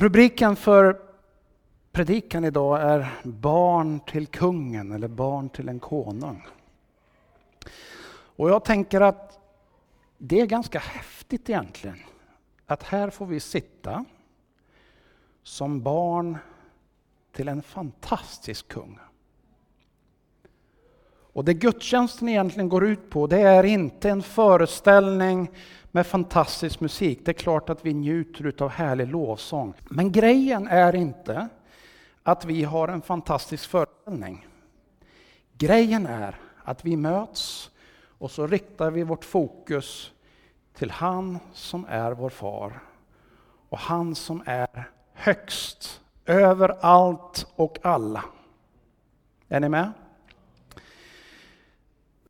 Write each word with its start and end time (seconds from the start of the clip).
Rubriken 0.00 0.56
för 0.56 1.00
predikan 1.92 2.44
idag 2.44 2.82
är 2.82 3.20
Barn 3.22 4.00
till 4.00 4.26
kungen 4.26 4.92
eller 4.92 5.08
Barn 5.08 5.48
till 5.48 5.68
en 5.68 5.80
konung. 5.80 6.46
Och 8.10 8.50
jag 8.50 8.64
tänker 8.64 9.00
att 9.00 9.38
det 10.18 10.40
är 10.40 10.46
ganska 10.46 10.78
häftigt 10.78 11.50
egentligen. 11.50 11.98
Att 12.66 12.82
här 12.82 13.10
får 13.10 13.26
vi 13.26 13.40
sitta 13.40 14.04
som 15.42 15.82
barn 15.82 16.38
till 17.32 17.48
en 17.48 17.62
fantastisk 17.62 18.68
kung. 18.68 18.98
Och 21.32 21.44
det 21.44 21.54
gudstjänsten 21.54 22.28
egentligen 22.28 22.68
går 22.68 22.86
ut 22.86 23.10
på, 23.10 23.26
det 23.26 23.40
är 23.40 23.64
inte 23.64 24.10
en 24.10 24.22
föreställning 24.22 25.50
med 25.90 26.06
fantastisk 26.06 26.80
musik. 26.80 27.20
Det 27.24 27.30
är 27.30 27.32
klart 27.32 27.70
att 27.70 27.86
vi 27.86 27.94
njuter 27.94 28.54
av 28.62 28.68
härlig 28.68 29.08
lovsång. 29.08 29.74
Men 29.90 30.12
grejen 30.12 30.68
är 30.68 30.94
inte 30.94 31.48
att 32.22 32.44
vi 32.44 32.64
har 32.64 32.88
en 32.88 33.02
fantastisk 33.02 33.70
föreställning. 33.70 34.46
Grejen 35.52 36.06
är 36.06 36.34
att 36.64 36.84
vi 36.84 36.96
möts 36.96 37.70
och 38.18 38.30
så 38.30 38.46
riktar 38.46 38.90
vi 38.90 39.02
vårt 39.02 39.24
fokus 39.24 40.12
till 40.74 40.90
han 40.90 41.38
som 41.52 41.86
är 41.88 42.12
vår 42.12 42.30
far 42.30 42.80
och 43.68 43.78
han 43.78 44.14
som 44.14 44.42
är 44.46 44.90
högst 45.12 46.00
över 46.26 46.76
allt 46.80 47.46
och 47.56 47.78
alla. 47.82 48.24
Är 49.48 49.60
ni 49.60 49.68
med? 49.68 49.92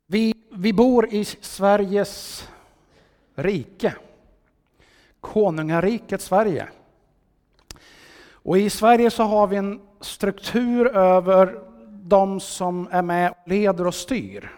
Vi, 0.07 0.33
vi 0.51 0.73
bor 0.73 1.13
i 1.13 1.25
Sveriges 1.25 2.47
rike. 3.43 3.95
Konungariket 5.19 6.21
Sverige. 6.21 6.67
Och 8.31 8.57
i 8.57 8.69
Sverige 8.69 9.11
så 9.11 9.23
har 9.23 9.47
vi 9.47 9.55
en 9.55 9.81
struktur 10.01 10.87
över 10.87 11.59
de 11.87 12.39
som 12.39 12.87
är 12.91 13.01
med 13.01 13.31
och 13.31 13.47
leder 13.47 13.87
och 13.87 13.95
styr. 13.95 14.51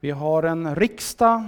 Vi 0.00 0.10
har 0.10 0.42
en 0.42 0.74
riksdag 0.76 1.44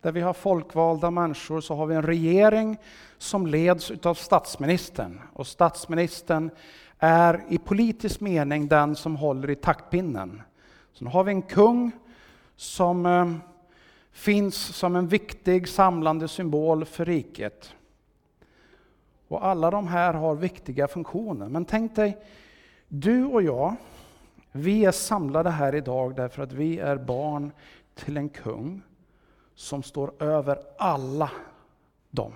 där 0.00 0.12
vi 0.12 0.20
har 0.20 0.32
folkvalda 0.32 1.10
människor, 1.10 1.60
så 1.60 1.74
har 1.74 1.86
vi 1.86 1.94
en 1.94 2.02
regering 2.02 2.78
som 3.18 3.46
leds 3.46 3.92
av 4.02 4.14
statsministern. 4.14 5.20
Och 5.32 5.46
statsministern 5.46 6.50
är 6.98 7.44
i 7.48 7.58
politisk 7.58 8.20
mening 8.20 8.68
den 8.68 8.96
som 8.96 9.16
håller 9.16 9.50
i 9.50 9.54
taktpinnen. 9.54 10.42
Sen 10.92 11.06
har 11.06 11.24
vi 11.24 11.32
en 11.32 11.42
kung 11.42 11.90
som 12.56 13.06
eh, 13.06 13.32
finns 14.12 14.56
som 14.56 14.96
en 14.96 15.08
viktig 15.08 15.68
samlande 15.68 16.28
symbol 16.28 16.84
för 16.84 17.04
riket. 17.04 17.74
Och 19.28 19.46
alla 19.46 19.70
de 19.70 19.88
här 19.88 20.14
har 20.14 20.34
viktiga 20.34 20.88
funktioner. 20.88 21.48
Men 21.48 21.64
tänk 21.64 21.96
dig, 21.96 22.16
du 22.88 23.24
och 23.24 23.42
jag, 23.42 23.76
vi 24.52 24.84
är 24.84 24.92
samlade 24.92 25.50
här 25.50 25.74
idag 25.74 26.16
därför 26.16 26.42
att 26.42 26.52
vi 26.52 26.78
är 26.78 26.96
barn 26.96 27.52
till 27.94 28.16
en 28.16 28.28
kung 28.28 28.82
som 29.54 29.82
står 29.82 30.22
över 30.22 30.58
alla 30.78 31.30
dem. 32.10 32.32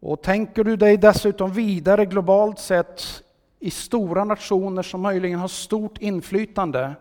Och 0.00 0.22
tänker 0.22 0.64
du 0.64 0.76
dig 0.76 0.96
dessutom 0.96 1.52
vidare 1.52 2.06
globalt 2.06 2.58
sett 2.58 3.22
i 3.58 3.70
stora 3.70 4.24
nationer 4.24 4.82
som 4.82 5.00
möjligen 5.00 5.38
har 5.38 5.48
stort 5.48 5.98
inflytande 5.98 6.94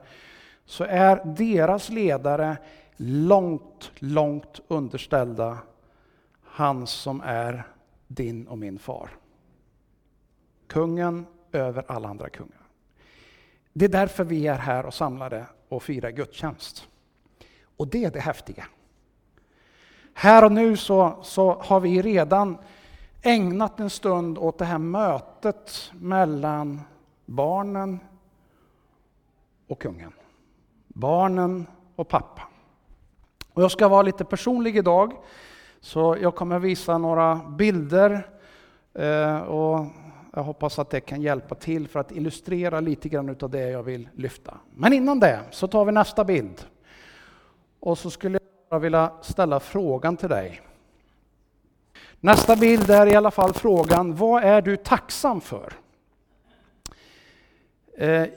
så 0.65 0.83
är 0.83 1.25
deras 1.25 1.89
ledare 1.89 2.57
långt, 2.97 3.91
långt 3.95 4.59
underställda 4.67 5.57
han 6.43 6.87
som 6.87 7.21
är 7.25 7.67
din 8.07 8.47
och 8.47 8.57
min 8.57 8.79
far. 8.79 9.09
Kungen 10.67 11.25
över 11.51 11.83
alla 11.87 12.09
andra 12.09 12.29
kungar. 12.29 12.61
Det 13.73 13.85
är 13.85 13.89
därför 13.89 14.23
vi 14.23 14.47
är 14.47 14.57
här 14.57 14.85
och 14.85 14.93
samlade 14.93 15.45
och 15.69 15.83
firar 15.83 16.11
gudstjänst. 16.11 16.87
Och 17.77 17.87
det 17.87 18.05
är 18.05 18.11
det 18.11 18.19
häftiga. 18.19 18.65
Här 20.13 20.45
och 20.45 20.51
nu 20.51 20.77
så, 20.77 21.19
så 21.23 21.53
har 21.53 21.79
vi 21.79 22.01
redan 22.01 22.57
ägnat 23.21 23.79
en 23.79 23.89
stund 23.89 24.37
åt 24.37 24.57
det 24.57 24.65
här 24.65 24.77
mötet 24.77 25.91
mellan 25.93 26.81
barnen 27.25 27.99
och 29.67 29.81
kungen. 29.81 30.13
Barnen 30.93 31.67
och 31.95 32.07
pappa. 32.07 32.41
Och 33.53 33.63
jag 33.63 33.71
ska 33.71 33.87
vara 33.87 34.01
lite 34.01 34.25
personlig 34.25 34.77
idag, 34.77 35.13
så 35.79 36.17
jag 36.21 36.35
kommer 36.35 36.59
visa 36.59 36.97
några 36.97 37.35
bilder 37.35 38.27
eh, 38.93 39.37
och 39.37 39.85
jag 40.33 40.43
hoppas 40.43 40.79
att 40.79 40.89
det 40.89 41.01
kan 41.01 41.21
hjälpa 41.21 41.55
till 41.55 41.87
för 41.87 41.99
att 41.99 42.11
illustrera 42.11 42.79
lite 42.79 43.09
grann 43.09 43.35
av 43.41 43.49
det 43.49 43.69
jag 43.69 43.83
vill 43.83 44.09
lyfta. 44.13 44.57
Men 44.75 44.93
innan 44.93 45.19
det 45.19 45.39
så 45.51 45.67
tar 45.67 45.85
vi 45.85 45.91
nästa 45.91 46.23
bild. 46.23 46.65
Och 47.79 47.97
så 47.97 48.09
skulle 48.09 48.39
jag 48.69 48.79
vilja 48.79 49.11
ställa 49.21 49.59
frågan 49.59 50.17
till 50.17 50.29
dig. 50.29 50.61
Nästa 52.19 52.55
bild 52.55 52.89
är 52.89 53.07
i 53.07 53.15
alla 53.15 53.31
fall 53.31 53.53
frågan, 53.53 54.15
vad 54.15 54.43
är 54.43 54.61
du 54.61 54.77
tacksam 54.77 55.41
för? 55.41 55.73
Eh, 57.97 58.27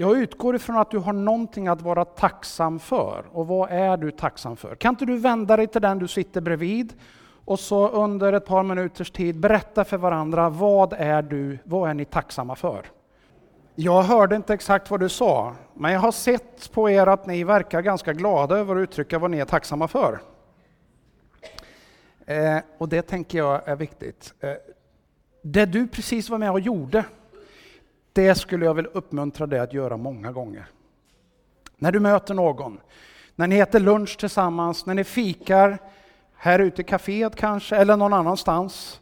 jag 0.00 0.18
utgår 0.18 0.56
ifrån 0.56 0.76
att 0.76 0.90
du 0.90 0.98
har 0.98 1.12
någonting 1.12 1.68
att 1.68 1.82
vara 1.82 2.04
tacksam 2.04 2.78
för. 2.78 3.24
Och 3.32 3.46
vad 3.46 3.70
är 3.70 3.96
du 3.96 4.10
tacksam 4.10 4.56
för? 4.56 4.74
Kan 4.74 4.94
inte 4.94 5.04
du 5.04 5.18
vända 5.18 5.56
dig 5.56 5.66
till 5.66 5.82
den 5.82 5.98
du 5.98 6.08
sitter 6.08 6.40
bredvid 6.40 6.92
och 7.44 7.60
så 7.60 7.88
under 7.88 8.32
ett 8.32 8.46
par 8.46 8.62
minuters 8.62 9.10
tid 9.10 9.40
berätta 9.40 9.84
för 9.84 9.96
varandra, 9.96 10.48
vad 10.48 10.92
är, 10.92 11.22
du, 11.22 11.58
vad 11.64 11.90
är 11.90 11.94
ni 11.94 12.04
tacksamma 12.04 12.56
för? 12.56 12.86
Jag 13.74 14.02
hörde 14.02 14.36
inte 14.36 14.54
exakt 14.54 14.90
vad 14.90 15.00
du 15.00 15.08
sa, 15.08 15.54
men 15.74 15.92
jag 15.92 16.00
har 16.00 16.12
sett 16.12 16.72
på 16.72 16.90
er 16.90 17.06
att 17.06 17.26
ni 17.26 17.44
verkar 17.44 17.82
ganska 17.82 18.12
glada 18.12 18.56
över 18.56 18.76
att 18.76 18.82
uttrycka 18.82 19.18
vad 19.18 19.30
ni 19.30 19.38
är 19.38 19.44
tacksamma 19.44 19.88
för. 19.88 20.20
Eh, 22.26 22.58
och 22.78 22.88
det 22.88 23.02
tänker 23.02 23.38
jag 23.38 23.68
är 23.68 23.76
viktigt. 23.76 24.34
Eh, 24.40 24.50
det 25.42 25.66
du 25.66 25.88
precis 25.88 26.30
var 26.30 26.38
med 26.38 26.50
och 26.50 26.60
gjorde, 26.60 27.04
det 28.18 28.34
skulle 28.34 28.64
jag 28.64 28.74
vilja 28.74 28.90
uppmuntra 28.90 29.46
dig 29.46 29.58
att 29.58 29.72
göra 29.72 29.96
många 29.96 30.32
gånger. 30.32 30.66
När 31.76 31.92
du 31.92 32.00
möter 32.00 32.34
någon, 32.34 32.80
när 33.36 33.46
ni 33.46 33.58
äter 33.58 33.80
lunch 33.80 34.18
tillsammans, 34.18 34.86
när 34.86 34.94
ni 34.94 35.04
fikar, 35.04 35.78
här 36.34 36.58
ute 36.58 36.82
i 36.82 36.84
kaféet 36.84 37.36
kanske, 37.36 37.76
eller 37.76 37.96
någon 37.96 38.12
annanstans. 38.12 39.00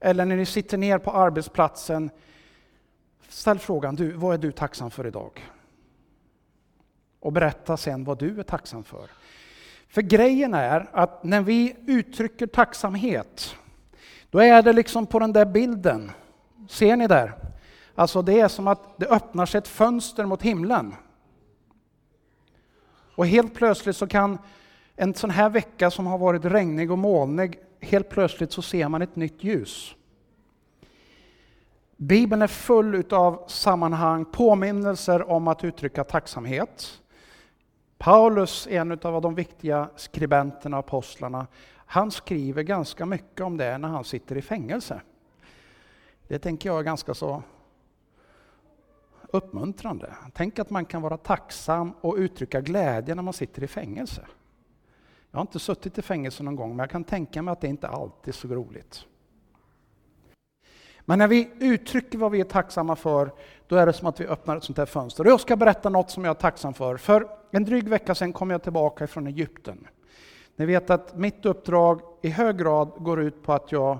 Eller 0.00 0.24
när 0.24 0.36
ni 0.36 0.46
sitter 0.46 0.78
ner 0.78 0.98
på 0.98 1.10
arbetsplatsen. 1.10 2.10
Ställ 3.28 3.58
frågan, 3.58 3.94
du, 3.94 4.12
vad 4.12 4.34
är 4.34 4.38
du 4.38 4.52
tacksam 4.52 4.90
för 4.90 5.06
idag? 5.06 5.50
Och 7.20 7.32
berätta 7.32 7.76
sen 7.76 8.04
vad 8.04 8.18
du 8.18 8.38
är 8.38 8.42
tacksam 8.42 8.84
för. 8.84 9.10
För 9.88 10.02
grejen 10.02 10.54
är 10.54 10.88
att 10.92 11.24
när 11.24 11.40
vi 11.40 11.76
uttrycker 11.86 12.46
tacksamhet, 12.46 13.56
då 14.30 14.38
är 14.38 14.62
det 14.62 14.72
liksom 14.72 15.06
på 15.06 15.18
den 15.18 15.32
där 15.32 15.46
bilden. 15.46 16.10
Ser 16.68 16.96
ni 16.96 17.06
där? 17.06 17.46
Alltså 17.98 18.22
det 18.22 18.40
är 18.40 18.48
som 18.48 18.68
att 18.68 18.98
det 18.98 19.06
öppnar 19.06 19.46
sig 19.46 19.58
ett 19.58 19.68
fönster 19.68 20.24
mot 20.24 20.42
himlen. 20.42 20.94
Och 23.14 23.26
helt 23.26 23.54
plötsligt 23.54 23.96
så 23.96 24.06
kan 24.06 24.38
en 24.96 25.14
sån 25.14 25.30
här 25.30 25.50
vecka 25.50 25.90
som 25.90 26.06
har 26.06 26.18
varit 26.18 26.44
regnig 26.44 26.90
och 26.90 26.98
molnig, 26.98 27.58
helt 27.80 28.08
plötsligt 28.08 28.52
så 28.52 28.62
ser 28.62 28.88
man 28.88 29.02
ett 29.02 29.16
nytt 29.16 29.44
ljus. 29.44 29.94
Bibeln 31.96 32.42
är 32.42 32.46
full 32.46 33.04
av 33.10 33.44
sammanhang, 33.46 34.24
påminnelser 34.24 35.30
om 35.30 35.48
att 35.48 35.64
uttrycka 35.64 36.04
tacksamhet. 36.04 37.02
Paulus, 37.98 38.66
en 38.70 38.92
av 38.92 39.22
de 39.22 39.34
viktiga 39.34 39.88
skribenterna 39.96 40.78
och 40.78 40.84
apostlarna, 40.84 41.46
han 41.74 42.10
skriver 42.10 42.62
ganska 42.62 43.06
mycket 43.06 43.40
om 43.40 43.56
det 43.56 43.78
när 43.78 43.88
han 43.88 44.04
sitter 44.04 44.36
i 44.36 44.42
fängelse. 44.42 45.00
Det 46.28 46.38
tänker 46.38 46.68
jag 46.68 46.78
är 46.78 46.82
ganska 46.82 47.14
så 47.14 47.42
uppmuntrande. 49.28 50.14
Tänk 50.34 50.58
att 50.58 50.70
man 50.70 50.84
kan 50.84 51.02
vara 51.02 51.16
tacksam 51.16 51.92
och 52.00 52.14
uttrycka 52.16 52.60
glädje 52.60 53.14
när 53.14 53.22
man 53.22 53.34
sitter 53.34 53.62
i 53.62 53.68
fängelse. 53.68 54.26
Jag 55.30 55.38
har 55.38 55.42
inte 55.42 55.58
suttit 55.58 55.98
i 55.98 56.02
fängelse 56.02 56.42
någon 56.42 56.56
gång, 56.56 56.70
men 56.70 56.78
jag 56.78 56.90
kan 56.90 57.04
tänka 57.04 57.42
mig 57.42 57.52
att 57.52 57.60
det 57.60 57.68
inte 57.68 57.88
alltid 57.88 58.28
är 58.28 58.32
så 58.32 58.48
roligt. 58.48 59.06
Men 61.08 61.18
när 61.18 61.28
vi 61.28 61.50
uttrycker 61.58 62.18
vad 62.18 62.32
vi 62.32 62.40
är 62.40 62.44
tacksamma 62.44 62.96
för, 62.96 63.32
då 63.66 63.76
är 63.76 63.86
det 63.86 63.92
som 63.92 64.08
att 64.08 64.20
vi 64.20 64.26
öppnar 64.26 64.56
ett 64.56 64.64
sånt 64.64 64.78
här 64.78 64.86
fönster. 64.86 65.24
Och 65.24 65.30
jag 65.30 65.40
ska 65.40 65.56
berätta 65.56 65.88
något 65.88 66.10
som 66.10 66.24
jag 66.24 66.30
är 66.30 66.40
tacksam 66.40 66.74
för. 66.74 66.96
För 66.96 67.28
en 67.50 67.64
dryg 67.64 67.88
vecka 67.88 68.14
sedan 68.14 68.32
kom 68.32 68.50
jag 68.50 68.62
tillbaka 68.62 69.06
från 69.06 69.26
Egypten. 69.26 69.86
Ni 70.56 70.66
vet 70.66 70.90
att 70.90 71.16
mitt 71.16 71.46
uppdrag 71.46 72.00
i 72.22 72.28
hög 72.28 72.58
grad 72.58 72.92
går 72.98 73.20
ut 73.20 73.42
på 73.42 73.52
att 73.52 73.72
jag 73.72 73.98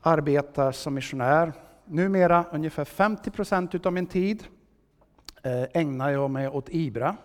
arbetar 0.00 0.72
som 0.72 0.94
missionär. 0.94 1.52
Numera 1.86 2.44
ungefär 2.52 2.84
50 2.84 3.30
procent 3.30 3.86
av 3.86 3.92
min 3.92 4.06
tid 4.06 4.44
eh, 5.42 5.64
ägnar 5.72 6.10
jag 6.10 6.30
mig 6.30 6.48
åt 6.48 6.68
IBRA, 6.68 7.16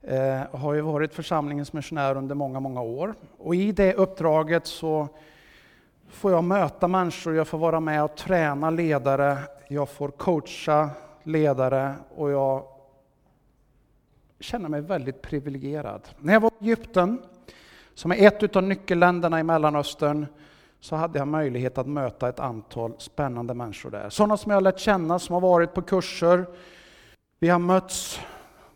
Jag 0.00 0.58
har 0.58 0.74
ju 0.74 0.80
varit 0.80 1.14
församlingens 1.14 1.72
missionär 1.72 2.16
under 2.16 2.34
många, 2.34 2.60
många 2.60 2.82
år. 2.82 3.14
Och 3.38 3.54
i 3.54 3.72
det 3.72 3.94
uppdraget 3.94 4.66
så 4.66 5.08
får 6.08 6.32
jag 6.32 6.44
möta 6.44 6.88
människor, 6.88 7.34
jag 7.34 7.48
får 7.48 7.58
vara 7.58 7.80
med 7.80 8.04
och 8.04 8.16
träna 8.16 8.70
ledare, 8.70 9.38
jag 9.68 9.88
får 9.88 10.08
coacha 10.08 10.90
ledare 11.22 11.94
och 12.16 12.30
jag 12.30 12.64
känner 14.40 14.68
mig 14.68 14.80
väldigt 14.80 15.22
privilegierad. 15.22 16.08
När 16.18 16.32
jag 16.32 16.40
var 16.40 16.50
i 16.60 16.64
Egypten, 16.64 17.22
som 17.94 18.12
är 18.12 18.26
ett 18.26 18.56
av 18.56 18.62
nyckelländerna 18.62 19.40
i 19.40 19.42
Mellanöstern, 19.42 20.26
så 20.84 20.96
hade 20.96 21.18
jag 21.18 21.28
möjlighet 21.28 21.78
att 21.78 21.86
möta 21.86 22.28
ett 22.28 22.40
antal 22.40 22.92
spännande 22.98 23.54
människor 23.54 23.90
där. 23.90 24.10
Sådana 24.10 24.36
som 24.36 24.50
jag 24.50 24.56
har 24.56 24.60
lärt 24.62 24.78
känna, 24.78 25.18
som 25.18 25.32
har 25.32 25.40
varit 25.40 25.74
på 25.74 25.82
kurser. 25.82 26.46
Vi 27.38 27.48
har 27.48 27.58
mötts 27.58 28.20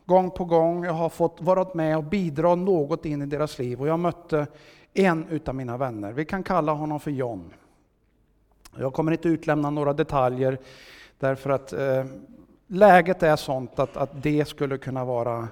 gång 0.06 0.30
på 0.30 0.44
gång. 0.44 0.84
Jag 0.84 0.92
har 0.92 1.08
fått 1.08 1.40
vara 1.40 1.66
med 1.74 1.96
och 1.96 2.04
bidra 2.04 2.54
något 2.54 3.04
in 3.04 3.22
i 3.22 3.26
deras 3.26 3.58
liv. 3.58 3.80
Och 3.80 3.88
jag 3.88 3.98
mötte 3.98 4.46
en 4.94 5.28
utav 5.28 5.54
mina 5.54 5.76
vänner. 5.76 6.12
Vi 6.12 6.24
kan 6.24 6.42
kalla 6.42 6.72
honom 6.72 7.00
för 7.00 7.10
John. 7.10 7.54
Jag 8.76 8.92
kommer 8.92 9.12
inte 9.12 9.28
utlämna 9.28 9.70
några 9.70 9.92
detaljer 9.92 10.58
därför 11.18 11.50
att 11.50 11.72
eh, 11.72 12.04
läget 12.66 13.22
är 13.22 13.36
sånt 13.36 13.78
att, 13.78 13.96
att 13.96 14.22
det 14.22 14.48
skulle 14.48 14.78
kunna 14.78 15.04
vara 15.04 15.48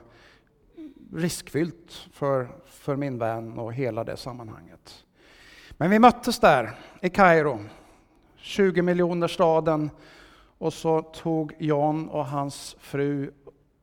riskfyllt 1.14 2.09
för, 2.12 2.49
för 2.67 2.97
min 2.97 3.19
vän 3.19 3.59
och 3.59 3.73
hela 3.73 4.05
det 4.05 4.17
sammanhanget. 4.17 5.06
Men 5.78 5.90
vi 5.90 5.99
möttes 5.99 6.38
där 6.38 6.75
i 7.00 7.08
Kairo, 7.08 7.61
20 8.37 8.82
miljoner 8.82 9.28
staden 9.28 9.90
och 10.58 10.73
så 10.73 11.02
tog 11.02 11.55
John 11.58 12.08
och 12.08 12.26
hans 12.26 12.76
fru 12.81 13.31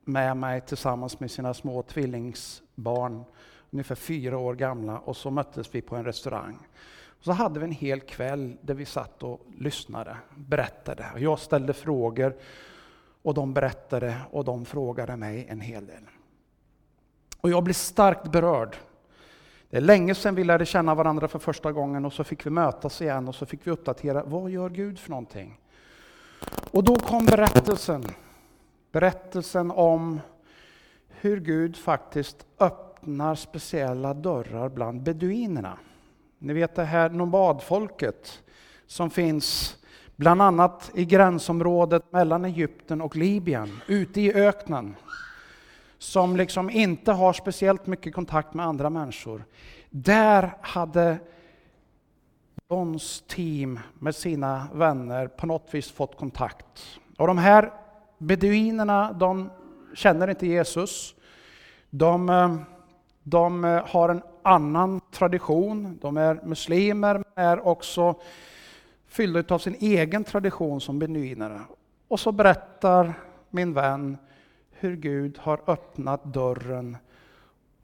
med 0.06 0.38
mig 0.38 0.62
tillsammans 0.62 1.20
med 1.20 1.32
sina 1.32 1.54
små 1.54 1.82
tvillingsbarn, 1.82 3.24
ungefär 3.72 3.96
fyra 3.96 4.38
år 4.38 4.56
gamla, 4.56 5.00
och 5.00 5.18
så 5.18 5.32
möttes 5.32 5.76
vi 5.76 5.82
på 5.82 5.96
en 5.96 6.06
restaurang. 6.06 6.58
Så 7.20 7.32
hade 7.32 7.60
vi 7.60 7.66
en 7.66 7.72
hel 7.72 8.00
kväll 8.00 8.58
där 8.62 8.74
vi 8.74 8.86
satt 8.86 9.24
och 9.24 9.42
lyssnade, 9.58 10.18
berättade. 10.36 11.06
Jag 11.18 11.40
ställde 11.40 11.74
frågor 11.74 12.36
och 13.22 13.34
de 13.34 13.54
berättade 13.54 14.18
och 14.32 14.46
de 14.46 14.66
frågade 14.66 15.16
mig 15.16 15.48
en 15.50 15.62
hel 15.62 15.86
del. 15.86 16.04
Och 17.42 17.50
jag 17.50 17.64
blev 17.64 17.74
starkt 17.74 18.32
berörd. 18.32 18.78
Det 19.74 19.78
är 19.78 19.82
länge 19.82 20.16
sedan 20.16 20.36
vi 20.36 20.44
lärde 20.44 20.66
känna 20.66 20.96
varandra 20.96 21.28
för 21.28 21.40
första 21.40 21.72
gången 21.72 22.06
och 22.06 22.14
så 22.14 22.24
fick 22.24 22.46
vi 22.46 22.50
mötas 22.50 23.02
igen 23.02 23.28
och 23.28 23.36
så 23.36 23.46
fick 23.46 23.68
vi 23.68 23.72
uppdatera, 23.72 24.24
vad 24.24 24.52
gör 24.52 24.70
Gud 24.70 25.00
för 25.00 25.10
någonting? 25.10 25.60
Och 26.72 26.84
då 26.84 26.96
kom 26.96 27.26
berättelsen. 27.26 28.04
Berättelsen 28.92 29.72
om 29.72 30.20
hur 31.10 31.40
Gud 31.40 31.78
faktiskt 31.78 32.46
öppnar 32.60 33.36
speciella 33.36 34.14
dörrar 34.14 34.70
bland 34.70 35.02
beduinerna. 35.02 35.78
Ni 36.40 36.54
vet 36.54 36.76
det 36.76 36.84
här 36.84 37.10
nomadfolket 37.10 38.44
som 38.88 39.10
finns 39.10 39.78
bland 40.16 40.42
annat 40.42 40.92
i 40.94 41.06
gränsområdet 41.06 42.12
mellan 42.12 42.46
Egypten 42.46 43.02
och 43.02 43.16
Libyen, 43.16 43.80
ute 43.88 44.22
i 44.22 44.34
öknen. 44.34 44.96
Som 46.04 46.36
liksom 46.36 46.70
inte 46.70 47.12
har 47.12 47.34
speciellt 47.34 47.88
mycket 47.88 48.14
kontakt 48.14 48.54
med 48.54 48.66
andra 48.66 48.90
människor. 48.90 49.46
Där 49.90 50.58
hade 50.62 51.18
Johns 52.70 53.24
team 53.28 53.80
med 54.00 54.16
sina 54.16 54.68
vänner 54.74 55.28
på 55.28 55.48
något 55.48 55.68
vis 55.72 55.92
fått 55.92 56.18
kontakt. 56.18 57.00
Och 57.18 57.28
de 57.28 57.38
här 57.38 57.74
beduinerna, 58.18 59.14
de 59.14 59.50
känner 59.96 60.30
inte 60.30 60.48
Jesus. 60.48 61.16
De, 61.90 62.30
eh, 62.30 62.56
de 63.24 63.66
eh, 63.66 63.88
har 63.88 64.10
en 64.10 64.22
annan 64.42 65.02
tradition. 65.12 66.00
De 66.02 66.18
är 66.18 66.40
muslimer, 66.44 67.14
men 67.14 67.46
är 67.46 67.68
också 67.68 68.16
fyllda 69.08 69.56
av 69.56 69.60
sin 69.60 69.76
egen 69.80 70.24
tradition 70.24 70.82
som 70.82 71.00
beduiner. 71.00 71.62
Och 72.08 72.20
så 72.20 72.32
berättar 72.32 73.14
min 73.50 73.74
vän 73.74 74.18
hur 74.84 74.96
Gud 74.96 75.38
har 75.38 75.60
öppnat 75.68 76.24
dörren 76.24 76.98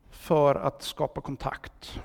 för 0.09 0.55
att 0.55 0.83
skapa 0.83 1.21
kontakt. 1.21 1.99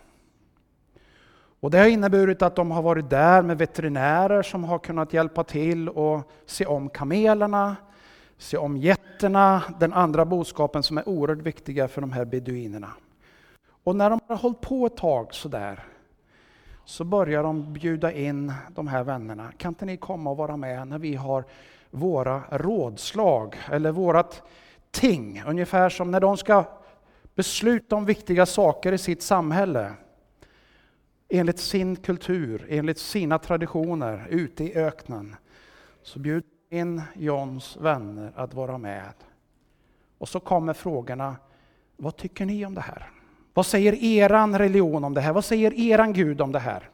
Och 1.60 1.70
det 1.70 1.78
har 1.78 1.86
inneburit 1.86 2.42
att 2.42 2.56
de 2.56 2.70
har 2.70 2.82
varit 2.82 3.10
där 3.10 3.42
med 3.42 3.58
veterinärer 3.58 4.42
som 4.42 4.64
har 4.64 4.78
kunnat 4.78 5.12
hjälpa 5.12 5.44
till 5.44 5.88
och 5.88 6.30
se 6.46 6.66
om 6.66 6.88
kamelerna, 6.88 7.76
se 8.38 8.56
om 8.56 8.76
getterna, 8.76 9.62
den 9.80 9.92
andra 9.92 10.24
boskapen 10.24 10.82
som 10.82 10.98
är 10.98 11.08
oerhört 11.08 11.46
viktiga 11.46 11.88
för 11.88 12.00
de 12.00 12.12
här 12.12 12.24
beduinerna. 12.24 12.90
Och 13.84 13.96
när 13.96 14.10
de 14.10 14.20
har 14.28 14.36
hållit 14.36 14.60
på 14.60 14.86
ett 14.86 14.96
tag 14.96 15.34
sådär, 15.34 15.84
så 16.84 17.04
börjar 17.04 17.42
de 17.42 17.72
bjuda 17.72 18.12
in 18.12 18.52
de 18.68 18.88
här 18.88 19.04
vännerna. 19.04 19.52
Kan 19.56 19.68
inte 19.70 19.84
ni 19.84 19.96
komma 19.96 20.30
och 20.30 20.36
vara 20.36 20.56
med 20.56 20.88
när 20.88 20.98
vi 20.98 21.14
har 21.14 21.44
våra 21.90 22.42
rådslag, 22.50 23.56
eller 23.70 23.92
vårat 23.92 24.42
ting, 24.94 25.42
ungefär 25.46 25.88
som 25.88 26.10
när 26.10 26.20
de 26.20 26.36
ska 26.36 26.64
besluta 27.34 27.96
om 27.96 28.04
viktiga 28.04 28.46
saker 28.46 28.92
i 28.92 28.98
sitt 28.98 29.22
samhälle 29.22 29.92
enligt 31.28 31.58
sin 31.58 31.96
kultur, 31.96 32.66
enligt 32.68 32.98
sina 32.98 33.38
traditioner 33.38 34.26
ute 34.30 34.64
i 34.64 34.74
öknen. 34.74 35.36
Så 36.02 36.18
bjuder 36.18 36.48
in 36.70 37.02
Johns 37.14 37.76
vänner 37.76 38.32
att 38.36 38.54
vara 38.54 38.78
med. 38.78 39.14
Och 40.18 40.28
så 40.28 40.40
kommer 40.40 40.72
frågorna, 40.72 41.36
vad 41.96 42.16
tycker 42.16 42.46
ni 42.46 42.66
om 42.66 42.74
det 42.74 42.80
här? 42.80 43.10
Vad 43.54 43.66
säger 43.66 43.94
eran 43.94 44.58
religion 44.58 45.04
om 45.04 45.14
det 45.14 45.20
här? 45.20 45.32
Vad 45.32 45.44
säger 45.44 45.74
eran 45.74 46.12
Gud 46.12 46.40
om 46.40 46.52
det 46.52 46.58
här? 46.58 46.90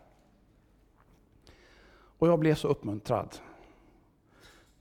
Och 2.19 2.29
jag 2.29 2.39
blev 2.39 2.55
så 2.55 2.69
uppmuntrad. 2.69 3.37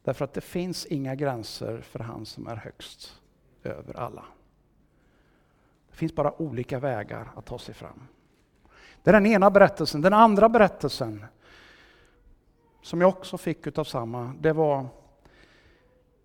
Därför 0.03 0.25
att 0.25 0.33
det 0.33 0.41
finns 0.41 0.85
inga 0.85 1.15
gränser 1.15 1.81
för 1.81 1.99
han 1.99 2.25
som 2.25 2.47
är 2.47 2.55
högst 2.55 3.21
över 3.63 3.97
alla. 3.97 4.25
Det 5.89 5.95
finns 5.95 6.15
bara 6.15 6.41
olika 6.41 6.79
vägar 6.79 7.31
att 7.35 7.45
ta 7.45 7.59
sig 7.59 7.73
fram. 7.75 8.07
Det 9.03 9.09
är 9.09 9.13
den 9.13 9.25
ena 9.25 9.51
berättelsen. 9.51 10.01
Den 10.01 10.13
andra 10.13 10.49
berättelsen, 10.49 11.25
som 12.81 13.01
jag 13.01 13.09
också 13.09 13.37
fick 13.37 13.67
utav 13.67 13.83
samma, 13.83 14.33
det 14.39 14.53
var 14.53 14.87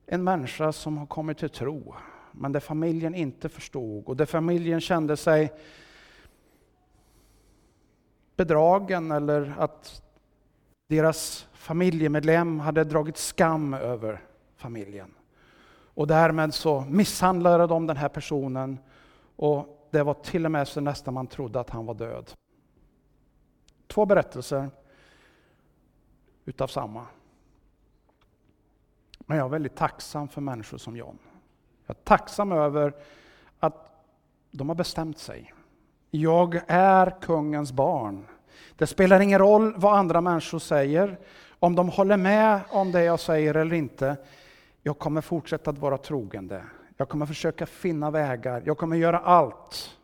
en 0.06 0.24
människa 0.24 0.72
som 0.72 0.98
har 0.98 1.06
kommit 1.06 1.38
till 1.38 1.50
tro, 1.50 1.94
men 2.32 2.52
där 2.52 2.60
familjen 2.60 3.14
inte 3.14 3.48
förstod 3.48 4.04
och 4.04 4.16
där 4.16 4.26
familjen 4.26 4.80
kände 4.80 5.16
sig 5.16 5.52
bedragen 8.36 9.10
eller 9.10 9.54
att 9.58 10.03
deras 10.96 11.48
familjemedlem 11.52 12.60
hade 12.60 12.84
dragit 12.84 13.16
skam 13.16 13.74
över 13.74 14.22
familjen. 14.56 15.14
Och 15.94 16.06
därmed 16.06 16.54
så 16.54 16.80
misshandlade 16.80 17.66
de 17.66 17.86
den 17.86 17.96
här 17.96 18.08
personen 18.08 18.78
och 19.36 19.88
det 19.90 20.02
var 20.02 20.14
till 20.14 20.44
och 20.44 20.52
med 20.52 20.68
så 20.68 20.80
nästan 20.80 21.14
man 21.14 21.26
trodde 21.26 21.60
att 21.60 21.70
han 21.70 21.86
var 21.86 21.94
död. 21.94 22.32
Två 23.86 24.06
berättelser 24.06 24.70
utav 26.44 26.66
samma. 26.66 27.06
Men 29.18 29.38
jag 29.38 29.44
är 29.44 29.50
väldigt 29.50 29.76
tacksam 29.76 30.28
för 30.28 30.40
människor 30.40 30.78
som 30.78 30.96
John. 30.96 31.18
Jag 31.86 31.96
är 31.96 32.00
tacksam 32.02 32.52
över 32.52 32.94
att 33.60 34.04
de 34.50 34.68
har 34.68 34.76
bestämt 34.76 35.18
sig. 35.18 35.54
Jag 36.10 36.60
är 36.66 37.20
kungens 37.20 37.72
barn. 37.72 38.26
Det 38.76 38.86
spelar 38.86 39.20
ingen 39.20 39.38
roll 39.38 39.74
vad 39.76 39.98
andra 39.98 40.20
människor 40.20 40.58
säger, 40.58 41.18
om 41.58 41.74
de 41.74 41.88
håller 41.88 42.16
med 42.16 42.60
om 42.70 42.92
det 42.92 43.04
jag 43.04 43.20
säger 43.20 43.54
eller 43.54 43.74
inte. 43.74 44.16
Jag 44.82 44.98
kommer 44.98 45.20
fortsätta 45.20 45.70
att 45.70 45.78
vara 45.78 45.98
trogen 45.98 46.48
det. 46.48 46.64
Jag 46.96 47.08
kommer 47.08 47.26
försöka 47.26 47.66
finna 47.66 48.10
vägar. 48.10 48.62
Jag 48.66 48.78
kommer 48.78 48.96
göra 48.96 49.18
allt. 49.18 49.96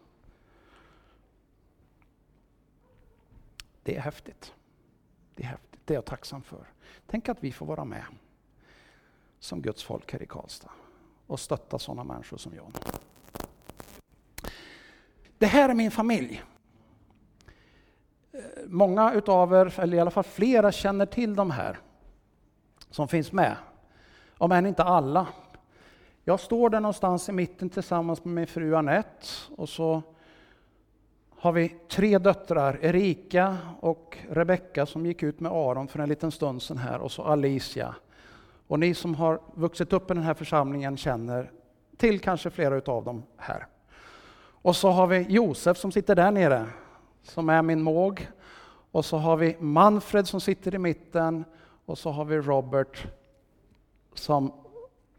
Det 3.83 3.97
är 3.97 4.01
häftigt. 4.01 4.55
Det 5.35 5.43
är 5.43 5.47
häftigt. 5.47 5.81
Det 5.85 5.95
är 5.95 5.97
jag 5.97 6.05
tacksam 6.05 6.43
för. 6.43 6.67
Tänk 7.07 7.29
att 7.29 7.39
vi 7.41 7.53
får 7.53 7.67
vara 7.67 7.85
med 7.85 8.05
som 9.39 9.63
Guds 9.63 9.83
folk 9.83 10.13
här 10.13 10.23
i 10.23 10.27
Karlstad 10.27 10.71
och 11.27 11.41
stötta 11.41 11.79
sådana 11.79 12.05
människor 12.05 12.37
som 12.37 12.55
jag. 12.55 12.73
Det 15.39 15.47
här 15.47 15.69
är 15.69 15.75
min 15.75 15.91
familj. 15.91 16.43
Många 18.67 19.13
utav 19.13 19.55
er, 19.55 19.81
eller 19.81 19.97
i 19.97 20.01
alla 20.01 20.11
fall 20.11 20.25
flera, 20.25 20.73
känner 20.73 21.07
till 21.07 21.35
de 21.35 21.51
här 21.51 21.79
som 22.91 23.09
finns 23.09 23.33
med. 23.33 23.57
Om 24.39 24.53
än 24.53 24.67
inte 24.67 24.83
alla. 24.83 25.27
Jag 26.25 26.41
står 26.41 26.71
där 26.71 26.81
någonstans 26.81 27.29
i 27.29 27.33
mitten 27.33 27.71
tillsammans 27.71 28.25
med 28.25 28.35
min 28.35 28.47
fru 28.47 28.75
Annette 28.75 29.27
och 29.57 29.69
så 29.69 30.03
har 31.37 31.53
vi 31.53 31.69
tre 31.89 32.19
döttrar, 32.19 32.79
Erika 32.83 33.57
och 33.81 34.19
Rebecka 34.31 34.87
som 34.87 35.07
gick 35.07 35.23
ut 35.23 35.41
med 35.41 35.53
Aron 35.53 35.89
för 35.89 35.99
en 35.99 36.09
liten 36.09 36.31
stund 36.31 36.63
sedan 36.63 36.79
här 36.79 36.99
och 36.99 37.13
så 37.13 37.23
Alicia. 37.23 37.95
Och 38.67 38.79
ni 38.79 38.95
som 38.95 39.15
har 39.15 39.41
vuxit 39.55 39.93
upp 39.93 40.11
i 40.11 40.15
den 40.15 40.23
här 40.23 40.35
församlingen 40.35 40.97
känner 40.97 41.51
till 41.97 42.21
kanske 42.21 42.51
flera 42.51 42.77
utav 42.77 43.05
dem 43.05 43.23
här. 43.37 43.67
Och 44.63 44.77
så 44.77 44.91
har 44.91 45.07
vi 45.07 45.27
Josef 45.29 45.77
som 45.77 45.93
sitter 45.93 46.15
där 46.15 46.31
nere, 46.31 46.67
som 47.23 47.49
är 47.49 47.63
min 47.63 47.83
måg. 47.83 48.29
Och 48.91 49.05
så 49.05 49.17
har 49.17 49.37
vi 49.37 49.57
Manfred 49.61 50.29
som 50.29 50.41
sitter 50.41 50.75
i 50.75 50.79
mitten 50.79 51.45
och 51.85 51.99
så 51.99 52.11
har 52.11 52.25
vi 52.25 52.37
Robert 52.37 53.07
som 54.15 54.53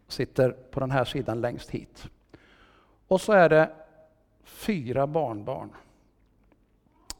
sitter 0.07 0.51
på 0.51 0.79
den 0.79 0.91
här 0.91 1.05
sidan 1.05 1.41
längst 1.41 1.69
hit. 1.69 2.09
Och 3.07 3.21
så 3.21 3.33
är 3.33 3.49
det 3.49 3.71
fyra 4.43 5.07
barnbarn. 5.07 5.69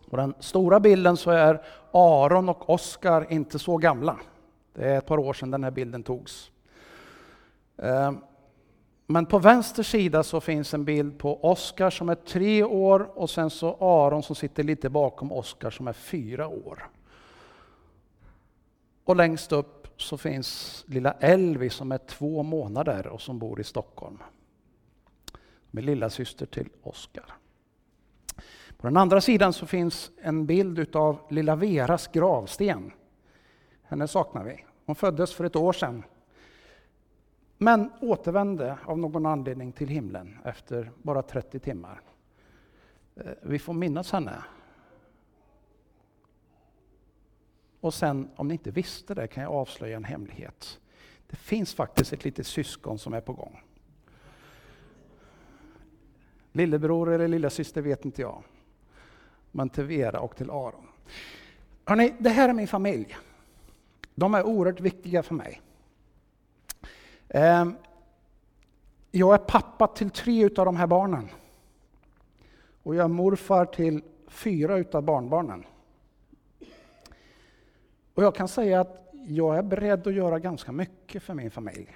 På 0.09 0.17
den 0.17 0.33
stora 0.39 0.79
bilden 0.79 1.17
så 1.17 1.31
är 1.31 1.63
Aron 1.91 2.49
och 2.49 2.69
Oskar 2.69 3.31
inte 3.31 3.59
så 3.59 3.77
gamla. 3.77 4.19
Det 4.73 4.89
är 4.89 4.97
ett 4.97 5.05
par 5.05 5.17
år 5.17 5.33
sedan 5.33 5.51
den 5.51 5.63
här 5.63 5.71
bilden 5.71 6.03
togs. 6.03 6.51
Ehm, 7.77 8.21
men 9.11 9.25
på 9.25 9.39
vänster 9.39 9.83
sida 9.83 10.23
så 10.23 10.41
finns 10.41 10.73
en 10.73 10.85
bild 10.85 11.17
på 11.19 11.43
Oskar 11.43 11.89
som 11.89 12.09
är 12.09 12.15
tre 12.15 12.63
år 12.63 13.11
och 13.15 13.29
sen 13.29 13.49
så 13.49 13.77
Aron 13.79 14.23
som 14.23 14.35
sitter 14.35 14.63
lite 14.63 14.89
bakom 14.89 15.31
Oskar 15.31 15.69
som 15.69 15.87
är 15.87 15.93
fyra 15.93 16.47
år. 16.47 16.89
Och 19.03 19.15
längst 19.15 19.51
upp 19.51 19.87
så 19.97 20.17
finns 20.17 20.83
lilla 20.87 21.11
Elvi 21.11 21.69
som 21.69 21.91
är 21.91 21.97
två 21.97 22.43
månader 22.43 23.07
och 23.07 23.21
som 23.21 23.39
bor 23.39 23.61
i 23.61 23.63
Stockholm. 23.63 24.17
Med 25.71 25.83
lilla 25.83 26.09
syster 26.09 26.45
till 26.45 26.69
Oskar. 26.83 27.33
På 28.77 28.87
den 28.87 28.97
andra 28.97 29.21
sidan 29.21 29.53
så 29.53 29.65
finns 29.65 30.11
en 30.21 30.45
bild 30.45 30.95
av 30.95 31.19
lilla 31.29 31.55
Veras 31.55 32.07
gravsten. 32.07 32.91
Henne 33.83 34.07
saknar 34.07 34.43
vi. 34.43 34.65
Hon 34.85 34.95
föddes 34.95 35.33
för 35.33 35.43
ett 35.43 35.55
år 35.55 35.73
sedan. 35.73 36.03
Men 37.63 37.91
återvände 37.99 38.77
av 38.85 38.97
någon 38.97 39.25
anledning 39.25 39.71
till 39.71 39.87
himlen 39.87 40.37
efter 40.43 40.91
bara 41.01 41.21
30 41.21 41.59
timmar. 41.59 42.01
Eh, 43.15 43.31
vi 43.41 43.59
får 43.59 43.73
minnas 43.73 44.11
henne. 44.11 44.43
Och 47.79 47.93
sen, 47.93 48.29
om 48.35 48.47
ni 48.47 48.53
inte 48.53 48.71
visste 48.71 49.13
det, 49.13 49.27
kan 49.27 49.43
jag 49.43 49.51
avslöja 49.51 49.97
en 49.97 50.03
hemlighet. 50.03 50.79
Det 51.27 51.35
finns 51.35 51.73
faktiskt 51.73 52.13
ett 52.13 52.23
litet 52.23 52.47
syskon 52.47 52.99
som 52.99 53.13
är 53.13 53.21
på 53.21 53.33
gång. 53.33 53.61
Lillebror 56.51 57.11
eller 57.11 57.27
lilla 57.27 57.49
syster 57.49 57.81
vet 57.81 58.05
inte 58.05 58.21
jag. 58.21 58.43
Men 59.51 59.69
till 59.69 59.83
Vera 59.83 60.19
och 60.19 60.35
till 60.35 60.49
Aron. 60.49 60.87
Hörrni, 61.85 62.13
det 62.19 62.29
här 62.29 62.49
är 62.49 62.53
min 62.53 62.67
familj. 62.67 63.17
De 64.15 64.33
är 64.33 64.43
oerhört 64.43 64.79
viktiga 64.79 65.23
för 65.23 65.35
mig. 65.35 65.61
Ehm, 67.33 67.75
jag 69.11 69.33
är 69.33 69.37
pappa 69.37 69.87
till 69.87 70.09
tre 70.09 70.45
av 70.45 70.65
de 70.65 70.75
här 70.75 70.87
barnen. 70.87 71.29
Och 72.83 72.95
jag 72.95 73.03
är 73.03 73.07
morfar 73.07 73.65
till 73.65 74.03
fyra 74.27 74.83
av 74.91 75.03
barnbarnen. 75.03 75.65
Och 78.13 78.23
jag 78.23 78.35
kan 78.35 78.47
säga 78.47 78.81
att 78.81 79.11
jag 79.27 79.57
är 79.57 79.63
beredd 79.63 80.07
att 80.07 80.13
göra 80.13 80.39
ganska 80.39 80.71
mycket 80.71 81.23
för 81.23 81.33
min 81.33 81.51
familj. 81.51 81.95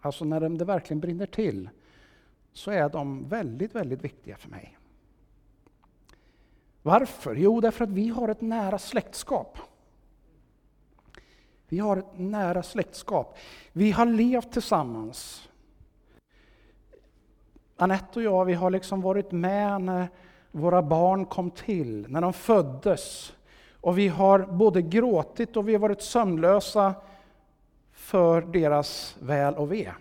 Alltså 0.00 0.24
när 0.24 0.40
det 0.40 0.64
verkligen 0.64 1.00
brinner 1.00 1.26
till 1.26 1.68
så 2.52 2.70
är 2.70 2.88
de 2.88 3.28
väldigt, 3.28 3.74
väldigt 3.74 4.04
viktiga 4.04 4.36
för 4.36 4.48
mig. 4.48 4.78
Varför? 6.82 7.34
Jo, 7.34 7.60
därför 7.60 7.84
att 7.84 7.90
vi 7.90 8.08
har 8.08 8.28
ett 8.28 8.40
nära 8.40 8.78
släktskap. 8.78 9.58
Vi 11.72 11.78
har 11.78 11.96
ett 11.96 12.18
nära 12.18 12.62
släktskap. 12.62 13.38
Vi 13.72 13.90
har 13.90 14.06
levt 14.06 14.52
tillsammans. 14.52 15.48
Anette 17.76 18.18
och 18.18 18.22
jag 18.22 18.44
vi 18.44 18.54
har 18.54 18.70
liksom 18.70 19.00
varit 19.00 19.32
med 19.32 19.80
när 19.80 20.08
våra 20.50 20.82
barn 20.82 21.24
kom 21.24 21.50
till, 21.50 22.06
när 22.08 22.20
de 22.20 22.32
föddes. 22.32 23.32
Och 23.80 23.98
vi 23.98 24.08
har 24.08 24.38
både 24.38 24.82
gråtit 24.82 25.56
och 25.56 25.68
vi 25.68 25.72
har 25.72 25.80
varit 25.80 26.02
sömnlösa 26.02 26.94
för 27.92 28.40
deras 28.40 29.16
väl 29.20 29.54
och 29.54 29.72
ve. 29.72 29.92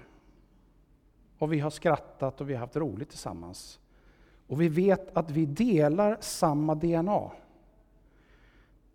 Och 1.38 1.54
vi 1.54 1.60
har 1.60 1.70
skrattat 1.70 2.42
och 2.42 2.50
vi 2.50 2.54
har 2.54 2.60
haft 2.60 2.76
roligt 2.76 3.10
tillsammans. 3.10 3.80
Och 4.48 4.62
vi 4.62 4.68
vet 4.68 5.18
att 5.18 5.32
vi 5.32 5.46
delar 5.46 6.18
samma 6.20 6.76
DNA. 6.76 7.32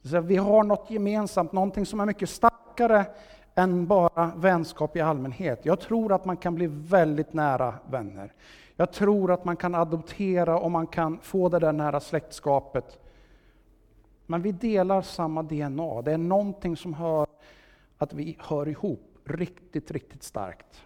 Så 0.02 0.20
vi 0.20 0.36
har 0.36 0.64
något 0.64 0.90
gemensamt, 0.90 1.52
någonting 1.52 1.86
som 1.86 2.00
är 2.00 2.06
mycket 2.06 2.30
starkt 2.30 2.65
starkare 2.76 3.06
än 3.54 3.86
bara 3.86 4.32
vänskap 4.36 4.96
i 4.96 5.00
allmänhet. 5.00 5.66
Jag 5.66 5.80
tror 5.80 6.12
att 6.12 6.24
man 6.24 6.36
kan 6.36 6.54
bli 6.54 6.66
väldigt 6.66 7.32
nära 7.32 7.74
vänner. 7.90 8.32
Jag 8.76 8.92
tror 8.92 9.32
att 9.32 9.44
man 9.44 9.56
kan 9.56 9.74
adoptera 9.74 10.58
och 10.58 10.70
man 10.70 10.86
kan 10.86 11.18
få 11.22 11.48
det 11.48 11.58
där 11.58 11.72
nära 11.72 12.00
släktskapet 12.00 12.98
men 14.26 14.42
vi 14.42 14.52
delar 14.52 15.02
samma 15.02 15.42
DNA. 15.42 16.02
Det 16.02 16.12
är 16.12 16.18
någonting 16.18 16.76
som 16.76 16.94
hör 16.94 17.26
att 17.98 18.14
vi 18.14 18.36
hör 18.40 18.68
ihop 18.68 19.18
riktigt, 19.24 19.90
riktigt 19.90 20.22
starkt. 20.22 20.82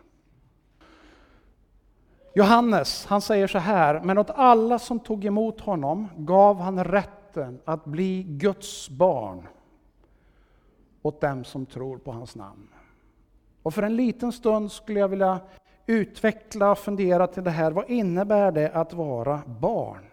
Johannes, 2.35 3.07
han 3.07 3.21
säger 3.21 3.47
så 3.47 3.59
här, 3.59 4.01
men 4.01 4.19
åt 4.19 4.31
alla 4.31 4.79
som 4.79 5.01
tog 5.01 5.25
emot 5.25 5.61
honom 5.61 6.09
gav 6.17 6.61
han 6.61 6.85
rätten 6.85 7.61
att 7.65 7.85
bli 7.85 8.23
Guds 8.23 8.89
barn 8.91 9.47
åt 11.03 11.21
dem 11.21 11.45
som 11.45 11.67
tror 11.67 11.99
på 11.99 12.13
hans 12.13 12.37
namn. 12.37 12.69
Och 13.63 13.75
för 13.75 13.83
en 13.83 13.97
liten 13.97 14.33
stund 14.33 14.73
skulle 14.73 15.01
jag 15.01 15.09
vilja 15.09 15.41
utveckla 15.87 16.71
och 16.71 16.79
fundera 16.79 17.27
till 17.27 17.45
det 17.45 17.51
här, 17.51 17.71
vad 17.71 17.91
innebär 17.91 18.53
det 18.53 18.71
att 18.71 18.93
vara 18.93 19.43
barn? 19.47 20.05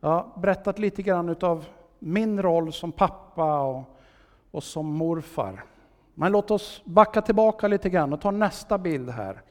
Jag 0.00 0.08
har 0.08 0.40
berättat 0.40 0.78
lite 0.78 1.02
grann 1.02 1.36
av 1.40 1.64
min 1.98 2.42
roll 2.42 2.72
som 2.72 2.92
pappa 2.92 3.60
och, 3.60 3.82
och 4.50 4.62
som 4.62 4.86
morfar. 4.86 5.64
Men 6.14 6.32
låt 6.32 6.50
oss 6.50 6.82
backa 6.84 7.22
tillbaka 7.22 7.68
lite 7.68 7.90
grann 7.90 8.12
och 8.12 8.20
ta 8.20 8.30
nästa 8.30 8.78
bild 8.78 9.10
här. 9.10 9.42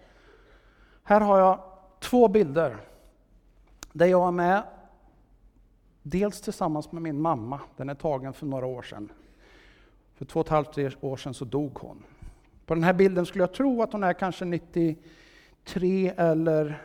Här 1.03 1.21
har 1.21 1.39
jag 1.39 1.59
två 1.99 2.27
bilder 2.27 2.77
där 3.93 4.05
jag 4.05 4.27
är 4.27 4.31
med, 4.31 4.63
dels 6.01 6.41
tillsammans 6.41 6.91
med 6.91 7.01
min 7.01 7.21
mamma, 7.21 7.59
den 7.77 7.89
är 7.89 7.95
tagen 7.95 8.33
för 8.33 8.45
några 8.45 8.65
år 8.65 8.81
sedan. 8.81 9.11
För 10.23 10.27
två 10.27 10.39
och 10.39 10.45
ett 10.45 10.49
halvt 10.49 11.03
år 11.03 11.17
sedan 11.17 11.33
så 11.33 11.45
dog 11.45 11.77
hon. 11.77 12.03
På 12.65 12.73
den 12.73 12.83
här 12.83 12.93
bilden 12.93 13.25
skulle 13.25 13.43
jag 13.43 13.53
tro 13.53 13.81
att 13.81 13.93
hon 13.93 14.03
är 14.03 14.13
kanske 14.13 14.45
93 14.45 16.13
eller 16.17 16.83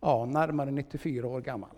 ja, 0.00 0.24
närmare 0.24 0.70
94 0.70 1.26
år 1.26 1.40
gammal. 1.40 1.70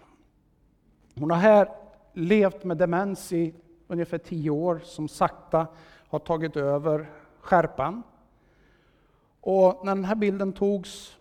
Hon 1.15 1.31
har 1.31 1.39
här 1.39 1.69
levt 2.13 2.65
med 2.65 2.77
demens 2.77 3.33
i 3.33 3.55
ungefär 3.87 4.19
10 4.19 4.51
år, 4.51 4.81
som 4.85 5.09
sakta 5.09 5.67
har 6.09 6.19
tagit 6.19 6.57
över 6.57 7.11
skärpan. 7.41 8.03
Och 9.41 9.85
när 9.85 9.95
den 9.95 10.05
här 10.05 10.15
bilden 10.15 10.53
togs 10.53 11.17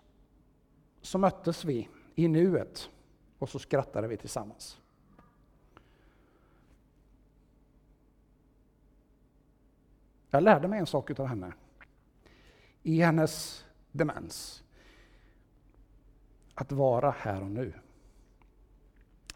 så 1.02 1.18
möttes 1.18 1.66
vi 1.66 1.90
i 2.16 2.28
nuet 2.28 2.90
och 3.40 3.50
så 3.50 3.60
skrattade 3.60 4.08
vi 4.08 4.18
tillsammans. 4.18 4.78
Jag 10.34 10.44
lärde 10.44 10.68
mig 10.68 10.80
en 10.80 10.86
sak 10.86 11.20
av 11.20 11.26
henne 11.26 11.54
i 12.84 13.02
hennes 13.02 13.66
demens. 13.92 14.64
Att 16.56 16.72
vara 16.72 17.16
här 17.18 17.42
och 17.42 17.52
nu. 17.52 17.74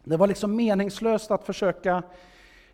Det 0.03 0.17
var 0.17 0.27
liksom 0.27 0.55
meningslöst 0.55 1.31
att 1.31 1.43
försöka 1.43 2.03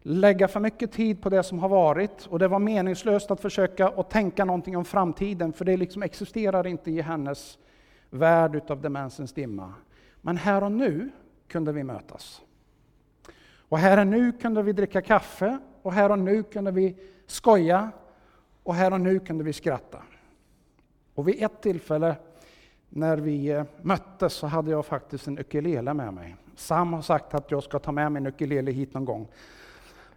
lägga 0.01 0.48
för 0.48 0.60
mycket 0.60 0.92
tid 0.92 1.22
på 1.22 1.30
det 1.30 1.44
som 1.44 1.60
har 1.60 1.70
varit 1.70 2.25
och 2.25 2.39
det 2.39 2.48
var 2.48 2.60
meningslöst 2.60 3.32
att 3.32 3.42
försöka 3.42 3.88
att 3.88 4.10
tänka 4.10 4.46
någonting 4.46 4.77
om 4.77 4.86
framtiden 4.86 5.53
för 5.53 5.65
det 5.65 5.77
liksom 5.77 6.03
existerar 6.03 6.68
inte 6.68 6.92
i 6.92 7.01
hennes 7.01 7.58
värld 8.10 8.56
utav 8.56 8.82
demensens 8.82 9.34
dimma. 9.34 9.74
Men 10.22 10.38
här 10.38 10.63
och 10.63 10.72
nu 10.72 11.12
kunde 11.48 11.72
vi 11.72 11.84
mötas. 11.84 12.42
Och 13.58 13.77
här 13.77 14.00
och 14.00 14.08
nu 14.08 14.32
kunde 14.32 14.63
vi 14.63 14.74
dricka 14.74 15.01
kaffe 15.01 15.60
och 15.82 15.94
här 15.94 16.12
och 16.12 16.20
nu 16.20 16.44
kunde 16.44 16.72
vi 16.72 16.96
skoja 17.27 17.92
och 18.63 18.75
här 18.75 18.93
och 18.93 19.01
nu 19.01 19.20
kunde 19.20 19.43
vi 19.43 19.53
skratta. 19.53 19.98
Och 21.15 21.27
vid 21.27 21.43
ett 21.43 21.62
tillfälle 21.62 22.15
när 22.89 23.17
vi 23.17 23.48
eh, 23.48 23.63
möttes 23.82 24.34
så 24.34 24.48
hade 24.48 24.72
jag 24.72 24.86
faktiskt 24.86 25.27
en 25.27 25.39
ukulele 25.39 25.93
med 25.93 26.13
mig. 26.13 26.36
Sam 26.55 26.93
har 26.93 27.01
sagt 27.01 27.34
att 27.34 27.51
jag 27.51 27.63
ska 27.63 27.79
ta 27.79 27.91
med 27.91 28.12
min 28.12 28.27
ukulele 28.27 28.72
hit 28.72 28.93
någon 28.93 29.05
gång. 29.05 29.27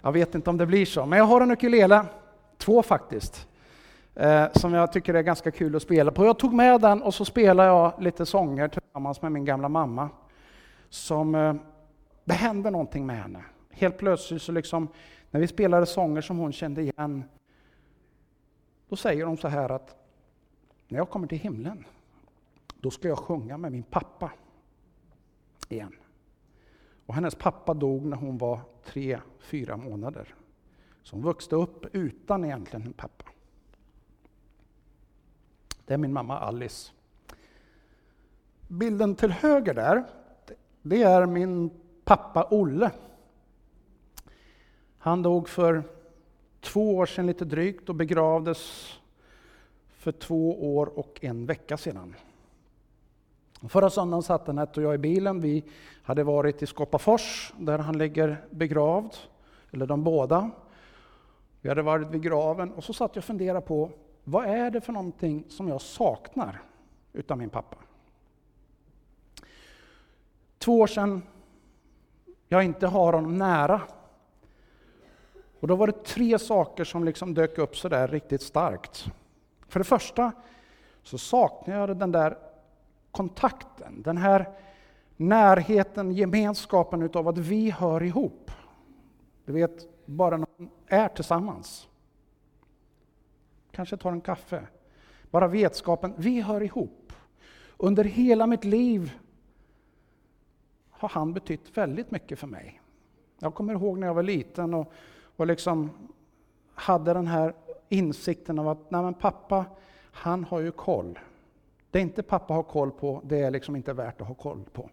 Jag 0.03 0.13
vet 0.13 0.35
inte 0.35 0.51
om 0.51 0.57
det 0.57 0.67
blir 0.67 0.87
så, 0.87 1.07
men 1.07 1.19
jag 1.19 1.27
har 1.27 1.41
en 1.41 1.51
ukulele, 1.51 2.05
två 2.59 2.83
faktiskt, 2.83 3.49
eh, 4.15 4.45
som 4.53 4.75
jag 4.75 4.93
tycker 4.93 5.15
är 5.15 5.23
ganska 5.23 5.51
kul 5.51 5.77
att 5.77 5.83
spela 5.83 6.11
på. 6.11 6.25
Jag 6.25 6.39
tog 6.39 6.53
med 6.53 6.81
den 6.81 7.03
och 7.03 7.15
så 7.15 7.25
spelade 7.25 7.69
jag 7.69 8.03
lite 8.03 8.27
sånger 8.27 8.69
tillsammans 8.69 9.23
med 9.23 9.33
min 9.33 9.45
gamla 9.45 9.69
mamma. 9.69 10.09
Som, 10.89 11.35
eh, 11.35 11.55
det 12.25 12.35
hände 12.35 12.71
någonting 12.71 13.07
med 13.07 13.17
henne. 13.17 13.45
Helt 13.71 13.99
plötsligt 13.99 14.43
så 14.43 14.53
liksom, 14.53 14.89
när 15.31 15.41
vi 15.41 15.47
spelade 15.47 15.87
sånger 15.87 16.21
som 16.21 16.39
hon 16.39 16.53
kände 16.53 16.83
igen, 16.83 17.25
då 18.89 18.97
säger 18.97 19.25
hon 19.25 19.37
så 19.37 19.49
här 19.49 19.69
att 19.69 19.97
när 20.89 20.99
jag 20.99 21.11
kommer 21.11 21.27
till 21.27 21.39
himlen, 21.39 21.85
då 22.81 22.91
ska 22.91 23.09
jag 23.09 23.19
sjunga 23.19 23.57
med 23.57 23.73
min 23.73 23.83
pappa 23.83 24.33
igen. 25.69 25.93
Och 27.07 27.15
hennes 27.15 27.35
pappa 27.35 27.75
dog 27.75 28.05
när 28.05 28.17
hon 28.17 28.39
var 28.39 28.61
tre, 28.85 29.21
fyra 29.39 29.77
månader. 29.77 30.35
Så 31.03 31.17
hon 31.17 31.25
växte 31.25 31.57
upp 31.57 31.95
utan 31.95 32.45
egentligen 32.45 32.87
en 32.87 32.93
pappa. 32.93 33.25
Det 35.85 35.95
är 35.95 35.99
min 35.99 36.13
mamma 36.13 36.39
Alice. 36.39 36.93
Bilden 38.69 39.15
till 39.15 39.31
höger 39.31 39.75
där, 39.75 40.05
det 40.83 41.03
är 41.03 41.27
min 41.27 41.71
pappa 42.05 42.49
Olle. 42.51 42.91
Han 44.99 45.23
dog 45.23 45.49
för 45.49 45.83
två 46.77 46.97
år 46.97 47.07
sedan 47.07 47.27
lite 47.27 47.45
drygt 47.45 47.89
och 47.89 47.95
begravdes 47.95 48.93
för 49.89 50.13
två 50.13 50.77
år 50.77 50.99
och 50.99 51.19
en 51.23 51.47
vecka 51.47 51.77
sedan. 51.77 52.15
Förra 53.69 53.91
söndagen 53.91 54.23
satt 54.23 54.49
Anette 54.49 54.81
och 54.81 54.87
jag 54.87 54.95
i 54.95 54.99
bilen. 54.99 55.41
Vi 55.41 55.65
hade 56.03 56.25
varit 56.25 56.63
i 56.63 56.67
Skopafors, 56.67 57.53
där 57.59 57.79
han 57.79 57.99
ligger 57.99 58.45
begravd, 58.51 59.15
eller 59.71 59.87
de 59.87 60.05
båda. 60.05 60.51
Vi 61.61 61.69
hade 61.69 61.83
varit 61.83 62.11
vid 62.11 62.23
graven 62.23 62.73
och 62.73 62.85
så 62.85 62.93
satt 62.93 63.17
jag 63.17 63.21
och 63.21 63.25
funderade 63.25 63.67
på 63.67 63.91
vad 64.25 64.45
är 64.45 64.71
det 64.71 64.81
för 64.81 64.93
någonting 64.93 65.45
som 65.49 65.69
jag 65.69 65.81
saknar 65.81 66.63
utav 67.13 67.39
min 67.39 67.51
pappa? 67.51 67.77
Två 70.59 70.81
år 70.81 70.87
sedan 70.87 71.23
jag 72.49 72.65
inte 72.65 72.87
har 72.87 73.13
honom 73.13 73.39
nära. 73.39 73.81
Och 75.61 75.69
då 75.69 75.77
var 75.77 75.87
det 75.87 76.05
tre 76.05 76.39
saker 76.39 76.85
som 76.85 77.05
liksom 77.05 77.35
dök 77.35 77.59
upp 77.59 77.77
så 77.77 77.89
där 77.89 78.09
riktigt 78.09 78.43
starkt. 78.43 79.07
För 79.69 79.81
det 79.81 79.85
första 79.85 80.33
så 81.03 81.19
saknade 81.19 81.81
jag 81.81 81.99
den 81.99 82.13
där 82.13 82.39
kontakten, 83.11 84.03
den 84.03 84.17
här 84.17 84.49
närheten, 85.17 86.13
gemenskapen 86.13 87.03
utav 87.03 87.29
att 87.29 87.39
vi 87.39 87.71
hör 87.71 88.03
ihop. 88.03 88.51
Du 89.45 89.53
vet, 89.53 90.07
bara 90.07 90.37
när 90.37 90.47
man 90.59 90.71
är 90.87 91.09
tillsammans. 91.09 91.89
Kanske 93.71 93.97
tar 93.97 94.13
en 94.13 94.21
kaffe. 94.21 94.67
Bara 95.31 95.49
vetskapen, 95.49 96.15
vi 96.17 96.41
hör 96.41 96.63
ihop. 96.63 97.13
Under 97.77 98.05
hela 98.05 98.47
mitt 98.47 98.65
liv 98.65 99.13
har 100.91 101.09
han 101.09 101.33
betytt 101.33 101.77
väldigt 101.79 102.11
mycket 102.11 102.39
för 102.39 102.47
mig. 102.47 102.81
Jag 103.39 103.55
kommer 103.55 103.73
ihåg 103.73 103.99
när 103.99 104.07
jag 104.07 104.15
var 104.15 104.23
liten 104.23 104.75
och, 104.75 104.93
och 105.37 105.47
liksom 105.47 105.91
hade 106.75 107.13
den 107.13 107.27
här 107.27 107.55
insikten 107.89 108.59
av 108.59 108.69
att 108.69 108.91
nej 108.91 109.03
men 109.03 109.15
pappa, 109.15 109.65
han 110.13 110.45
har 110.45 110.61
ju 110.61 110.73
koll. 110.73 111.19
Det 111.91 112.01
inte 112.01 112.23
pappa 112.23 112.55
har 112.55 112.63
koll 112.63 112.91
på, 112.91 113.21
det 113.25 113.39
är 113.39 113.51
liksom 113.51 113.77
inte 113.77 113.93
värt 113.93 114.21
att 114.21 114.27
ha 114.27 114.35
koll 114.35 114.65
på. 114.73 114.91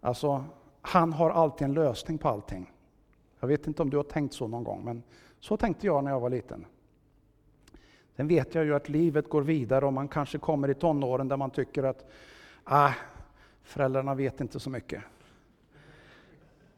Alltså, 0.00 0.44
han 0.82 1.12
har 1.12 1.30
alltid 1.30 1.64
en 1.64 1.74
lösning 1.74 2.18
på 2.18 2.28
allting. 2.28 2.72
Jag 3.40 3.48
vet 3.48 3.66
inte 3.66 3.82
om 3.82 3.90
du 3.90 3.96
har 3.96 4.04
tänkt 4.04 4.34
så 4.34 4.48
någon 4.48 4.64
gång, 4.64 4.84
men 4.84 5.02
så 5.40 5.56
tänkte 5.56 5.86
jag 5.86 6.04
när 6.04 6.10
jag 6.10 6.20
var 6.20 6.30
liten. 6.30 6.66
Sen 8.16 8.28
vet 8.28 8.54
jag 8.54 8.64
ju 8.64 8.74
att 8.74 8.88
livet 8.88 9.28
går 9.28 9.42
vidare 9.42 9.86
och 9.86 9.92
man 9.92 10.08
kanske 10.08 10.38
kommer 10.38 10.70
i 10.70 10.74
tonåren 10.74 11.28
där 11.28 11.36
man 11.36 11.50
tycker 11.50 11.82
att 11.82 12.10
ah, 12.64 12.92
föräldrarna 13.62 14.14
vet 14.14 14.40
inte 14.40 14.60
så 14.60 14.70
mycket. 14.70 15.02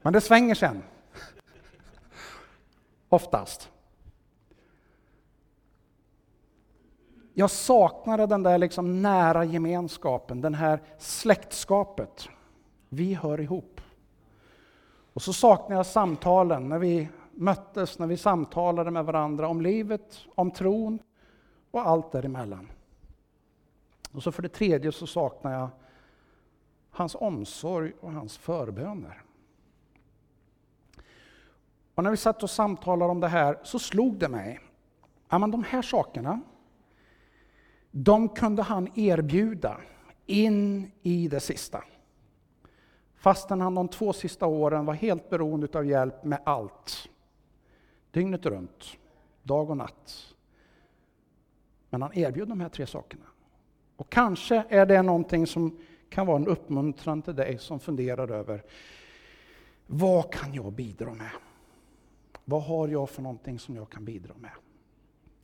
Men 0.02 0.12
det 0.12 0.20
svänger 0.20 0.54
sen. 0.54 0.82
Oftast. 3.12 3.70
Jag 7.34 7.50
saknade 7.50 8.26
den 8.26 8.42
där 8.42 8.58
liksom 8.58 9.02
nära 9.02 9.44
gemenskapen, 9.44 10.40
den 10.40 10.54
här 10.54 10.80
släktskapet. 10.98 12.28
Vi 12.88 13.14
hör 13.14 13.40
ihop. 13.40 13.80
Och 15.12 15.22
så 15.22 15.32
saknade 15.32 15.74
jag 15.74 15.86
samtalen 15.86 16.68
när 16.68 16.78
vi 16.78 17.08
möttes, 17.32 17.98
när 17.98 18.06
vi 18.06 18.16
samtalade 18.16 18.90
med 18.90 19.04
varandra 19.04 19.48
om 19.48 19.60
livet, 19.60 20.18
om 20.34 20.50
tron 20.50 20.98
och 21.70 21.88
allt 21.88 22.12
däremellan. 22.12 22.70
Och 24.12 24.22
så 24.22 24.32
för 24.32 24.42
det 24.42 24.48
tredje 24.48 24.92
så 24.92 25.06
saknar 25.06 25.52
jag 25.52 25.68
hans 26.90 27.14
omsorg 27.14 27.92
och 28.00 28.12
hans 28.12 28.38
förböner. 28.38 29.22
Och 31.94 32.04
när 32.04 32.10
vi 32.10 32.16
satt 32.16 32.42
och 32.42 32.50
samtalade 32.50 33.10
om 33.10 33.20
det 33.20 33.28
här 33.28 33.58
så 33.62 33.78
slog 33.78 34.18
det 34.18 34.28
mig, 34.28 34.60
ja 35.28 35.38
men 35.38 35.50
de 35.50 35.64
här 35.64 35.82
sakerna, 35.82 36.40
de 37.90 38.28
kunde 38.28 38.62
han 38.62 38.88
erbjuda 38.98 39.80
in 40.26 40.92
i 41.02 41.28
det 41.28 41.40
sista. 41.40 41.84
Fastän 43.16 43.60
han 43.60 43.74
de 43.74 43.88
två 43.88 44.12
sista 44.12 44.46
åren 44.46 44.84
var 44.84 44.94
helt 44.94 45.30
beroende 45.30 45.78
av 45.78 45.86
hjälp 45.86 46.24
med 46.24 46.38
allt. 46.44 47.08
Dygnet 48.10 48.46
runt, 48.46 48.84
dag 49.42 49.70
och 49.70 49.76
natt. 49.76 50.34
Men 51.90 52.02
han 52.02 52.18
erbjöd 52.18 52.48
de 52.48 52.60
här 52.60 52.68
tre 52.68 52.86
sakerna. 52.86 53.24
Och 53.96 54.10
kanske 54.10 54.64
är 54.68 54.86
det 54.86 55.02
någonting 55.02 55.46
som 55.46 55.78
kan 56.08 56.26
vara 56.26 56.36
en 56.36 56.46
uppmuntran 56.46 57.22
till 57.22 57.34
dig 57.36 57.58
som 57.58 57.80
funderar 57.80 58.30
över 58.30 58.62
vad 59.86 60.32
kan 60.32 60.54
jag 60.54 60.72
bidra 60.72 61.14
med? 61.14 61.30
Vad 62.52 62.62
har 62.62 62.88
jag 62.88 63.10
för 63.10 63.22
någonting 63.22 63.58
som 63.58 63.76
jag 63.76 63.90
kan 63.90 64.04
bidra 64.04 64.34
med? 64.38 64.50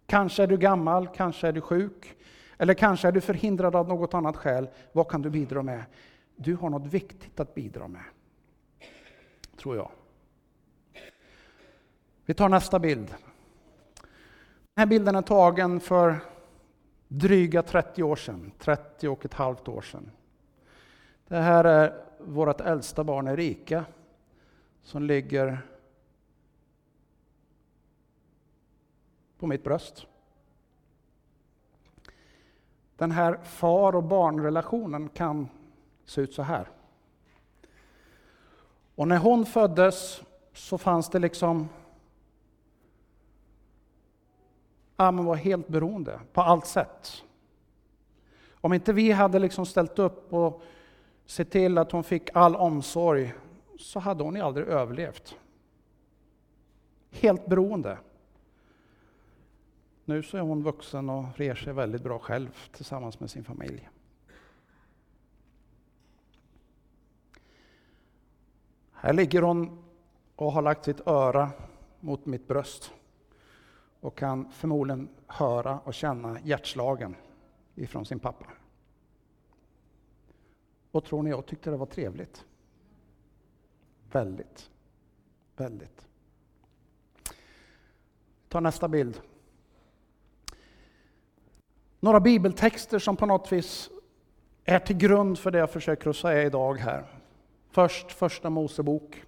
Kanske 0.07 0.43
är 0.43 0.47
du 0.47 0.57
gammal, 0.57 1.09
kanske 1.09 1.49
är 1.49 1.53
du 1.53 1.61
sjuk, 1.61 2.17
eller 2.59 2.75
kanske 2.75 3.09
är 3.09 3.13
du 3.13 3.21
förhindrad 3.21 3.77
av 3.77 3.89
något 3.89 4.15
annat 4.15 4.37
skäl. 4.37 4.69
Vad 4.93 5.09
kan 5.09 5.23
du 5.23 5.31
bidra 5.31 5.63
med? 5.63 5.85
Du 6.37 6.55
har 6.55 6.71
något 6.71 6.87
viktigt 6.87 7.41
att 7.41 7.55
bidra 7.55 7.89
med. 7.89 8.03
Tror 9.57 9.77
jag. 9.77 9.91
Vi 12.25 12.35
tar 12.35 12.49
nästa 12.49 12.79
bild. 12.79 13.09
Den 14.75 14.77
här 14.77 14.87
bilden 14.87 15.17
är 15.17 15.23
tagen 15.23 15.81
för 15.81 16.17
dryga 17.09 17.63
30 17.63 18.03
år 18.03 18.17
sedan, 18.17 18.53
30 18.59 19.09
och 19.09 19.25
ett 19.25 19.35
halvt 19.35 19.69
år 19.69 19.81
sedan. 19.81 20.11
Det 21.29 21.37
här 21.37 21.65
är 21.65 22.05
vårt 22.19 22.61
äldsta 22.61 23.05
barn 23.05 23.29
Erika 23.29 23.85
som 24.83 25.03
ligger 25.03 25.63
på 29.39 29.47
mitt 29.47 29.65
bröst. 29.65 30.07
Den 32.97 33.11
här 33.11 33.39
far 33.45 33.97
och 33.97 34.05
barnrelationen 34.05 35.09
kan 35.09 35.49
se 36.05 36.21
ut 36.21 36.35
så 36.35 36.43
här. 36.43 36.69
Och 38.95 39.09
när 39.09 39.19
hon 39.19 39.47
föddes 39.47 40.23
så 40.53 40.79
fanns 40.79 41.09
det 41.11 41.19
liksom 41.19 41.69
Ja, 45.01 45.11
man 45.11 45.25
var 45.25 45.37
helt 45.37 45.69
beroende 45.69 46.21
på 46.33 46.41
allt 46.41 46.67
sätt. 46.67 47.25
Om 48.51 48.73
inte 48.73 48.93
vi 48.93 49.13
hade 49.13 49.39
liksom 49.39 49.67
ställt 49.67 49.99
upp 49.99 50.33
och 50.33 50.63
sett 51.27 51.51
till 51.51 51.79
att 51.79 51.93
hon 51.93 52.05
fick 52.05 52.31
all 52.35 52.57
omsorg 52.57 53.35
så 53.79 54.01
hade 54.01 54.25
hon 54.25 54.41
aldrig 54.41 54.67
överlevt. 54.67 55.37
Helt 57.11 57.47
beroende. 57.47 57.99
Nu 60.09 60.23
så 60.23 60.37
är 60.37 60.41
hon 60.41 60.63
vuxen 60.63 61.11
och 61.11 61.25
reser 61.39 61.65
sig 61.65 61.73
väldigt 61.73 62.03
bra 62.03 62.19
själv 62.19 62.57
tillsammans 62.73 63.21
med 63.21 63.31
sin 63.31 63.45
familj. 63.45 63.89
Här 68.93 69.13
ligger 69.13 69.43
hon 69.43 69.85
och 70.37 70.53
har 70.53 70.63
lagt 70.63 70.85
sitt 70.85 71.07
öra 71.07 71.51
mot 72.01 72.27
mitt 72.27 72.49
bröst 72.49 72.93
och 74.01 74.19
kan 74.19 74.53
förmodligen 74.53 75.09
höra 75.27 75.79
och 75.79 75.95
känna 75.95 76.41
hjärtslagen 76.41 77.17
ifrån 77.75 78.07
sin 78.07 78.19
pappa. 78.19 78.47
Och 80.91 81.05
tror 81.05 81.23
ni 81.23 81.31
jag 81.31 81.47
tyckte 81.47 81.71
det 81.71 81.77
var 81.77 81.87
trevligt? 81.87 82.47
Väldigt. 84.13 84.71
Väldigt. 85.57 86.07
Ta 88.49 88.61
nästa 88.61 88.89
bild. 88.89 89.21
Några 92.01 92.21
bibeltexter 92.21 92.99
som 92.99 93.17
på 93.17 93.27
något 93.27 93.53
vis 93.53 93.91
är 94.65 94.79
till 94.79 94.97
grund 94.97 95.39
för 95.39 95.51
det 95.51 95.59
jag 95.59 95.71
försöker 95.71 96.11
att 96.11 96.17
säga 96.17 96.43
idag 96.43 96.75
här. 96.75 97.05
Först 97.71 98.13
första 98.13 98.51
Mosebok. 98.51 99.23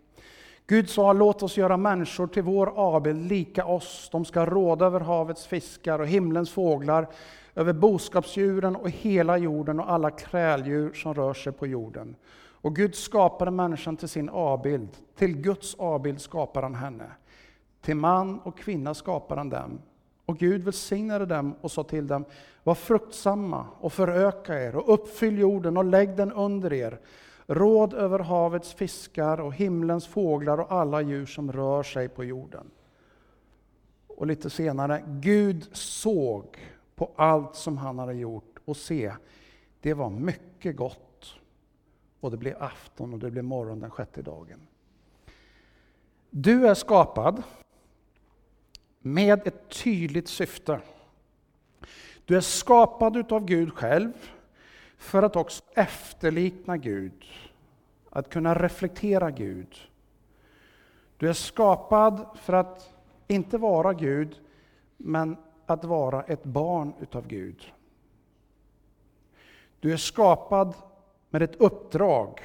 Gud 0.66 0.90
sa, 0.90 1.12
låt 1.12 1.42
oss 1.42 1.56
göra 1.56 1.76
människor 1.76 2.26
till 2.26 2.42
vår 2.42 2.66
avbild, 2.66 3.28
lika 3.28 3.64
oss. 3.64 4.08
De 4.12 4.24
ska 4.24 4.46
råda 4.46 4.86
över 4.86 5.00
havets 5.00 5.46
fiskar 5.46 5.98
och 5.98 6.06
himlens 6.06 6.50
fåglar, 6.50 7.08
över 7.54 7.72
boskapsdjuren 7.72 8.76
och 8.76 8.90
hela 8.90 9.38
jorden 9.38 9.80
och 9.80 9.90
alla 9.90 10.10
kräldjur 10.10 10.92
som 10.92 11.14
rör 11.14 11.34
sig 11.34 11.52
på 11.52 11.66
jorden. 11.66 12.16
Och 12.62 12.76
Gud 12.76 12.94
skapade 12.94 13.50
människan 13.50 13.96
till 13.96 14.08
sin 14.08 14.28
avbild. 14.28 14.88
Till 15.16 15.36
Guds 15.36 15.74
avbild 15.74 16.20
skapar 16.20 16.62
han 16.62 16.74
henne. 16.74 17.10
Till 17.80 17.96
man 17.96 18.38
och 18.38 18.58
kvinna 18.58 18.94
skapar 18.94 19.36
han 19.36 19.50
dem. 19.50 19.78
Och 20.30 20.38
Gud 20.38 20.62
välsignade 20.62 21.26
dem 21.26 21.54
och 21.60 21.70
sa 21.70 21.84
till 21.84 22.06
dem, 22.06 22.24
var 22.62 22.74
fruktsamma 22.74 23.66
och 23.80 23.92
föröka 23.92 24.62
er 24.62 24.76
och 24.76 24.94
uppfyll 24.94 25.38
jorden 25.38 25.76
och 25.76 25.84
lägg 25.84 26.16
den 26.16 26.32
under 26.32 26.72
er. 26.72 27.00
råd 27.46 27.94
över 27.94 28.18
havets 28.18 28.72
fiskar 28.74 29.40
och 29.40 29.54
himlens 29.54 30.06
fåglar 30.06 30.58
och 30.58 30.72
alla 30.72 31.02
djur 31.02 31.26
som 31.26 31.52
rör 31.52 31.82
sig 31.82 32.08
på 32.08 32.24
jorden. 32.24 32.70
Och 34.06 34.26
lite 34.26 34.50
senare, 34.50 35.02
Gud 35.06 35.68
såg 35.72 36.58
på 36.94 37.10
allt 37.16 37.54
som 37.54 37.78
han 37.78 37.98
hade 37.98 38.14
gjort 38.14 38.58
och 38.64 38.76
se, 38.76 39.12
det 39.80 39.94
var 39.94 40.10
mycket 40.10 40.76
gott. 40.76 41.34
Och 42.20 42.30
det 42.30 42.36
blev 42.36 42.62
afton 42.62 43.12
och 43.12 43.18
det 43.18 43.30
blev 43.30 43.44
morgon 43.44 43.80
den 43.80 43.90
sjätte 43.90 44.22
dagen. 44.22 44.60
Du 46.30 46.68
är 46.68 46.74
skapad 46.74 47.42
med 49.00 49.46
ett 49.46 49.68
tydligt 49.68 50.28
syfte. 50.28 50.80
Du 52.24 52.36
är 52.36 52.40
skapad 52.40 53.32
av 53.32 53.44
Gud 53.44 53.72
själv 53.72 54.12
för 54.96 55.22
att 55.22 55.36
också 55.36 55.62
efterlikna 55.74 56.76
Gud, 56.76 57.24
att 58.10 58.30
kunna 58.30 58.54
reflektera 58.54 59.30
Gud. 59.30 59.76
Du 61.16 61.28
är 61.28 61.32
skapad 61.32 62.26
för 62.34 62.52
att 62.52 62.94
inte 63.28 63.58
vara 63.58 63.92
Gud, 63.92 64.40
men 64.96 65.36
att 65.66 65.84
vara 65.84 66.22
ett 66.22 66.44
barn 66.44 66.92
utav 67.00 67.26
Gud. 67.26 67.72
Du 69.80 69.92
är 69.92 69.96
skapad 69.96 70.74
med 71.30 71.42
ett 71.42 71.56
uppdrag. 71.56 72.40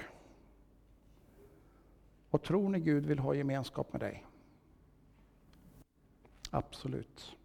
Och 2.30 2.44
tror 2.44 2.70
ni 2.70 2.80
Gud 2.80 3.06
vill 3.06 3.20
ha 3.20 3.36
gemenskap 3.36 3.94
med 3.94 4.02
dig? 4.02 4.26
Absolut. 6.56 7.36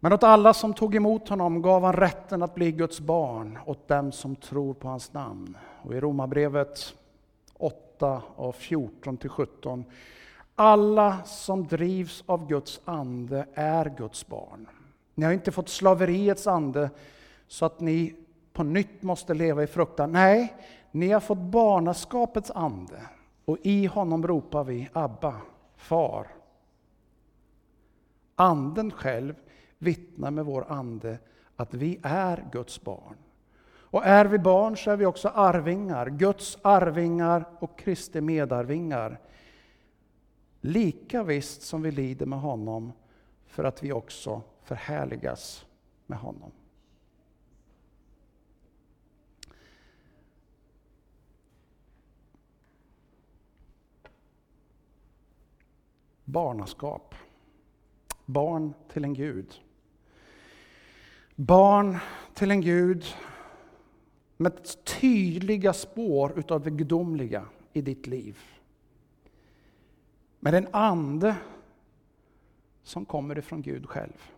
Men 0.00 0.12
åt 0.12 0.22
alla 0.22 0.54
som 0.54 0.74
tog 0.74 0.94
emot 0.94 1.28
honom 1.28 1.62
gav 1.62 1.84
han 1.84 1.92
rätten 1.92 2.42
att 2.42 2.54
bli 2.54 2.72
Guds 2.72 3.00
barn, 3.00 3.58
åt 3.66 3.88
dem 3.88 4.12
som 4.12 4.36
tror 4.36 4.74
på 4.74 4.88
hans 4.88 5.12
namn. 5.12 5.56
Och 5.82 5.94
i 5.94 6.00
Romarbrevet 6.00 6.94
8 7.52 8.22
av 8.36 8.54
14-17. 8.54 9.84
Alla 10.54 11.24
som 11.24 11.66
drivs 11.66 12.24
av 12.26 12.46
Guds 12.48 12.80
ande 12.84 13.46
är 13.54 13.94
Guds 13.98 14.26
barn. 14.26 14.68
Ni 15.14 15.24
har 15.24 15.32
inte 15.32 15.52
fått 15.52 15.68
slaveriets 15.68 16.46
ande 16.46 16.90
så 17.48 17.64
att 17.64 17.80
ni 17.80 18.14
på 18.52 18.62
nytt 18.62 19.02
måste 19.02 19.34
leva 19.34 19.62
i 19.62 19.66
fruktan. 19.66 20.12
Nej, 20.12 20.54
ni 20.90 21.10
har 21.10 21.20
fått 21.20 21.38
barnaskapets 21.38 22.50
ande 22.50 23.00
och 23.44 23.58
i 23.62 23.86
honom 23.86 24.26
ropar 24.26 24.64
vi 24.64 24.88
Abba, 24.92 25.34
far. 25.76 26.37
Anden 28.40 28.90
själv 28.90 29.34
vittnar 29.78 30.30
med 30.30 30.44
vår 30.44 30.72
ande 30.72 31.18
att 31.56 31.74
vi 31.74 32.00
är 32.02 32.48
Guds 32.52 32.84
barn. 32.84 33.16
Och 33.90 34.06
är 34.06 34.24
vi 34.24 34.38
barn 34.38 34.76
så 34.76 34.90
är 34.90 34.96
vi 34.96 35.06
också 35.06 35.28
arvingar, 35.28 36.06
Guds 36.06 36.58
arvingar 36.62 37.44
och 37.60 37.78
Kristi 37.78 38.20
medarvingar. 38.20 39.20
Lika 40.60 41.22
visst 41.22 41.62
som 41.62 41.82
vi 41.82 41.90
lider 41.90 42.26
med 42.26 42.40
honom 42.40 42.92
för 43.46 43.64
att 43.64 43.82
vi 43.82 43.92
också 43.92 44.42
förhärligas 44.62 45.66
med 46.06 46.18
honom. 46.18 46.50
Barnaskap. 56.24 57.14
Barn 58.28 58.74
till 58.92 59.04
en 59.04 59.14
Gud. 59.14 59.62
Barn 61.34 61.98
till 62.34 62.50
en 62.50 62.60
Gud 62.60 63.04
med 64.36 64.84
tydliga 64.84 65.72
spår 65.72 66.38
utav 66.38 66.62
det 66.62 66.70
gudomliga 66.70 67.44
i 67.72 67.80
ditt 67.82 68.06
liv. 68.06 68.38
Med 70.40 70.54
en 70.54 70.68
ande 70.70 71.36
som 72.82 73.04
kommer 73.04 73.38
ifrån 73.38 73.62
Gud 73.62 73.88
själv. 73.88 74.30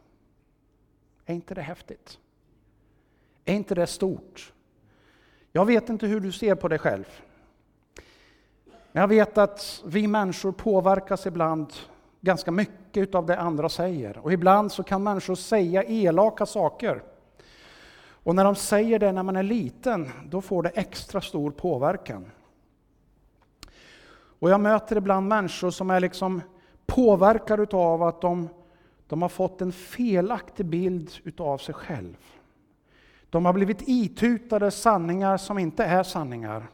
Är 1.26 1.35
inte 1.35 1.55
det 1.55 1.62
häftigt? 1.62 2.18
Är 3.44 3.55
inte 3.55 3.74
det 3.74 3.87
stort? 3.87 4.53
Jag 5.53 5.66
vet 5.66 5.88
inte 5.88 6.07
hur 6.07 6.20
du 6.20 6.33
ser 6.33 6.55
på 6.55 6.68
dig 6.68 6.79
själv. 6.79 7.22
Men 8.92 9.00
jag 9.00 9.09
vet 9.09 9.38
att 9.38 9.83
vi 9.87 10.07
människor 10.07 10.53
påverkas 10.53 11.26
ibland 11.26 11.72
ganska 12.20 12.50
mycket 12.50 12.79
av 13.12 13.26
det 13.26 13.38
andra 13.38 13.68
säger. 13.68 14.18
Och 14.18 14.33
ibland 14.33 14.72
så 14.72 14.83
kan 14.83 15.03
människor 15.03 15.35
säga 15.35 15.85
elaka 15.85 16.46
saker. 16.46 17.03
Och 18.22 18.35
när 18.35 18.44
de 18.44 18.55
säger 18.55 18.98
det 18.98 19.12
när 19.12 19.22
man 19.22 19.37
är 19.37 19.42
liten, 19.42 20.11
då 20.24 20.40
får 20.40 20.62
det 20.62 20.68
extra 20.68 21.20
stor 21.20 21.50
påverkan. 21.50 22.31
Och 24.40 24.50
jag 24.50 24.61
möter 24.61 24.96
ibland 24.96 25.29
människor 25.29 25.70
som 25.70 25.90
är 25.90 26.00
liksom 26.00 26.42
påverkade 26.87 27.76
av 27.76 28.03
att 28.03 28.20
de, 28.20 28.48
de 29.07 29.22
har 29.22 29.29
fått 29.29 29.61
en 29.61 29.72
felaktig 29.72 30.66
bild 30.66 31.11
utav 31.24 31.59
sig 31.59 31.74
själv. 31.74 32.16
De 33.31 33.44
har 33.44 33.53
blivit 33.53 33.83
itutade 33.88 34.70
sanningar 34.70 35.37
som 35.37 35.59
inte 35.59 35.85
är 35.85 36.03
sanningar. 36.03 36.66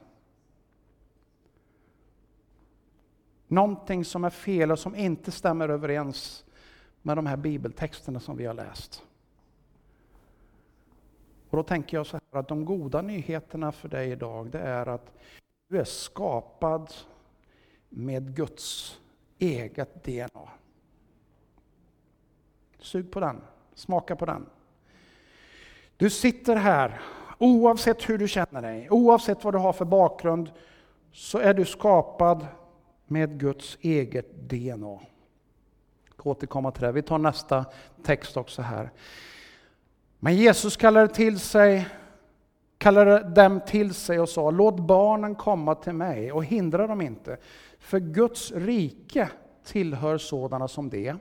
Någonting 3.49 4.05
som 4.05 4.25
är 4.25 4.31
fel 4.31 4.73
och 4.73 4.79
som 4.79 4.95
inte 4.95 5.31
stämmer 5.31 5.69
överens 5.69 6.45
med 7.03 7.17
de 7.17 7.27
här 7.27 7.37
bibeltexterna 7.37 8.21
som 8.21 8.37
vi 8.37 8.47
har 8.47 8.55
läst. 8.55 9.03
Och 11.51 11.57
då 11.57 11.63
tänker 11.63 11.97
jag 11.97 12.07
så 12.07 12.17
här 12.17 12.41
att 12.41 12.49
de 12.49 12.65
goda 12.65 13.03
nyheterna 13.03 13.73
för 13.73 13.89
dig 13.89 14.11
idag, 14.11 14.51
det 14.51 14.61
är 14.61 14.87
att 14.87 15.13
du 15.69 15.79
är 15.79 15.85
skapad 15.85 16.93
med 17.89 18.37
Guds 18.37 18.99
eget 19.39 20.05
DNA. 20.05 20.49
Sug 22.79 23.11
på 23.11 23.21
den, 23.21 23.41
smaka 23.75 24.17
på 24.17 24.27
den. 24.27 24.47
Du 25.97 26.11
sitter 26.11 26.57
här, 26.57 27.01
oavsett 27.39 28.09
hur 28.09 28.19
du 28.19 28.29
känner 28.29 28.63
dig, 28.63 28.91
oavsett 28.91 29.45
vad 29.45 29.55
du 29.55 29.59
har 29.59 29.73
för 29.73 29.85
bakgrund, 29.85 30.51
så 31.13 31.39
är 31.39 31.55
du 31.55 31.65
skapad 31.65 32.47
med 33.07 33.41
Guds 33.41 33.79
eget 33.81 34.35
DNA. 34.51 34.99
Jag 36.07 36.15
ska 36.15 36.31
återkomma 36.31 36.71
till 36.71 36.83
det. 36.83 36.93
Vi 36.93 37.03
tar 37.03 37.19
nästa 37.19 37.65
text 38.03 38.37
också 38.37 38.63
här. 38.63 38.91
Men 40.19 40.37
Jesus 40.37 40.77
kallade, 40.77 41.09
till 41.09 41.39
sig, 41.39 41.89
kallade 42.79 43.19
dem 43.19 43.61
till 43.67 43.95
sig 43.95 44.21
och 44.21 44.29
sa, 44.29 44.51
låt 44.51 44.81
barnen 44.81 45.35
komma 45.35 45.75
till 45.75 45.93
mig 45.93 46.33
och 46.33 46.45
hindra 46.45 46.87
dem 46.87 47.01
inte, 47.01 47.37
för 47.79 48.01
Guds 48.01 48.53
rike 48.53 49.31
tillhör 49.65 50.19
sådana 50.19 50.69
som 50.69 50.91
det. 50.91 51.17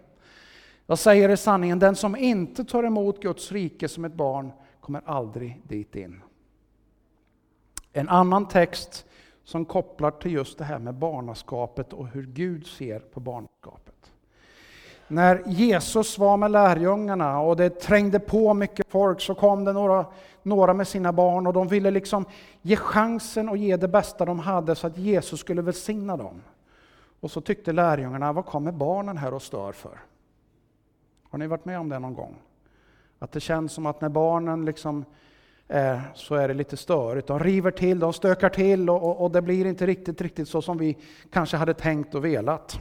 Jag 0.85 0.99
säger 0.99 1.29
i 1.29 1.37
sanningen, 1.37 1.79
den 1.79 1.95
som 1.95 2.15
inte 2.15 2.65
tar 2.65 2.83
emot 2.83 3.21
Guds 3.21 3.51
rike 3.51 3.87
som 3.87 4.05
ett 4.05 4.13
barn 4.13 4.51
kommer 4.79 5.01
aldrig 5.05 5.61
dit 5.63 5.95
in. 5.95 6.21
En 7.93 8.09
annan 8.09 8.47
text 8.47 9.05
som 9.45 9.65
kopplar 9.65 10.11
till 10.11 10.31
just 10.31 10.57
det 10.57 10.63
här 10.63 10.79
med 10.79 10.93
barnaskapet 10.93 11.93
och 11.93 12.07
hur 12.07 12.23
Gud 12.23 12.67
ser 12.67 12.99
på 12.99 13.19
barnaskapet. 13.19 14.11
När 15.07 15.43
Jesus 15.47 16.17
var 16.17 16.37
med 16.37 16.51
lärjungarna 16.51 17.39
och 17.39 17.55
det 17.55 17.69
trängde 17.69 18.19
på 18.19 18.53
mycket 18.53 18.87
folk 18.89 19.21
så 19.21 19.35
kom 19.35 19.65
det 19.65 19.73
några, 19.73 20.05
några 20.43 20.73
med 20.73 20.87
sina 20.87 21.13
barn 21.13 21.47
och 21.47 21.53
de 21.53 21.67
ville 21.67 21.91
liksom 21.91 22.25
ge 22.61 22.75
chansen 22.75 23.49
och 23.49 23.57
ge 23.57 23.77
det 23.77 23.87
bästa 23.87 24.25
de 24.25 24.39
hade 24.39 24.75
så 24.75 24.87
att 24.87 24.97
Jesus 24.97 25.39
skulle 25.39 25.61
välsigna 25.61 26.17
dem. 26.17 26.41
Och 27.19 27.31
så 27.31 27.41
tyckte 27.41 27.71
lärjungarna, 27.71 28.33
vad 28.33 28.45
kommer 28.45 28.71
barnen 28.71 29.17
här 29.17 29.33
och 29.33 29.41
stör 29.41 29.71
för? 29.71 29.99
Har 31.29 31.39
ni 31.39 31.47
varit 31.47 31.65
med 31.65 31.79
om 31.79 31.89
det 31.89 31.99
någon 31.99 32.13
gång? 32.13 32.35
Att 33.19 33.31
det 33.31 33.39
känns 33.39 33.71
som 33.71 33.85
att 33.85 34.01
när 34.01 34.09
barnen 34.09 34.65
liksom 34.65 35.05
Eh, 35.67 35.99
så 36.13 36.35
är 36.35 36.47
det 36.47 36.53
lite 36.53 36.77
störigt. 36.77 37.27
De 37.27 37.39
river 37.39 37.71
till, 37.71 37.99
de 37.99 38.13
stökar 38.13 38.49
till 38.49 38.89
och, 38.89 39.03
och, 39.03 39.21
och, 39.23 39.31
det 39.31 39.41
blir 39.41 39.65
inte 39.65 39.85
riktigt, 39.85 40.21
riktigt 40.21 40.49
så 40.49 40.61
som 40.61 40.77
vi 40.77 40.97
kanske 41.31 41.57
hade 41.57 41.73
tänkt 41.73 42.15
och 42.15 42.25
velat. 42.25 42.79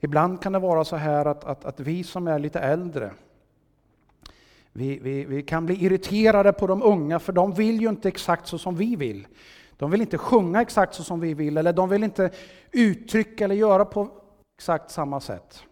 Ibland 0.00 0.42
kan 0.42 0.52
det 0.52 0.58
vara 0.58 0.84
så 0.84 0.96
här 0.96 1.24
att, 1.24 1.44
att, 1.44 1.64
att 1.64 1.80
vi 1.80 2.04
som 2.04 2.28
är 2.28 2.38
lite 2.38 2.60
äldre, 2.60 3.12
vi, 4.72 4.98
vi, 4.98 5.24
vi, 5.24 5.42
kan 5.42 5.66
bli 5.66 5.84
irriterade 5.84 6.52
på 6.52 6.66
de 6.66 6.82
unga 6.82 7.18
för 7.18 7.32
de 7.32 7.54
vill 7.54 7.80
ju 7.80 7.88
inte 7.88 8.08
exakt 8.08 8.46
så 8.46 8.58
som 8.58 8.76
vi 8.76 8.96
vill. 8.96 9.26
De 9.76 9.90
vill 9.90 10.00
inte 10.00 10.18
sjunga 10.18 10.62
exakt 10.62 10.94
så 10.94 11.04
som 11.04 11.20
vi 11.20 11.34
vill 11.34 11.56
eller 11.56 11.72
de 11.72 11.88
vill 11.88 12.04
inte 12.04 12.30
uttrycka 12.70 13.44
eller 13.44 13.54
göra 13.54 13.84
på 13.84 14.10
exakt 14.58 14.90
samma 14.90 15.20
sätt. 15.20 15.62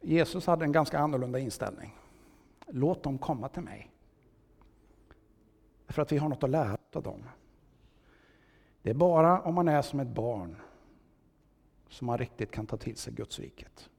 Jesus 0.00 0.46
hade 0.46 0.64
en 0.64 0.72
ganska 0.72 0.98
annorlunda 0.98 1.38
inställning. 1.38 2.01
Låt 2.66 3.02
dem 3.02 3.18
komma 3.18 3.48
till 3.48 3.62
mig. 3.62 3.90
För 5.88 6.02
att 6.02 6.12
vi 6.12 6.18
har 6.18 6.28
något 6.28 6.42
att 6.44 6.50
lära 6.50 6.76
av 6.92 7.02
dem. 7.02 7.24
Det 8.82 8.90
är 8.90 8.94
bara 8.94 9.40
om 9.40 9.54
man 9.54 9.68
är 9.68 9.82
som 9.82 10.00
ett 10.00 10.08
barn 10.08 10.56
som 11.88 12.06
man 12.06 12.18
riktigt 12.18 12.50
kan 12.50 12.66
ta 12.66 12.76
till 12.76 12.96
sig 12.96 13.12
Guds 13.12 13.38
riket. 13.38 13.90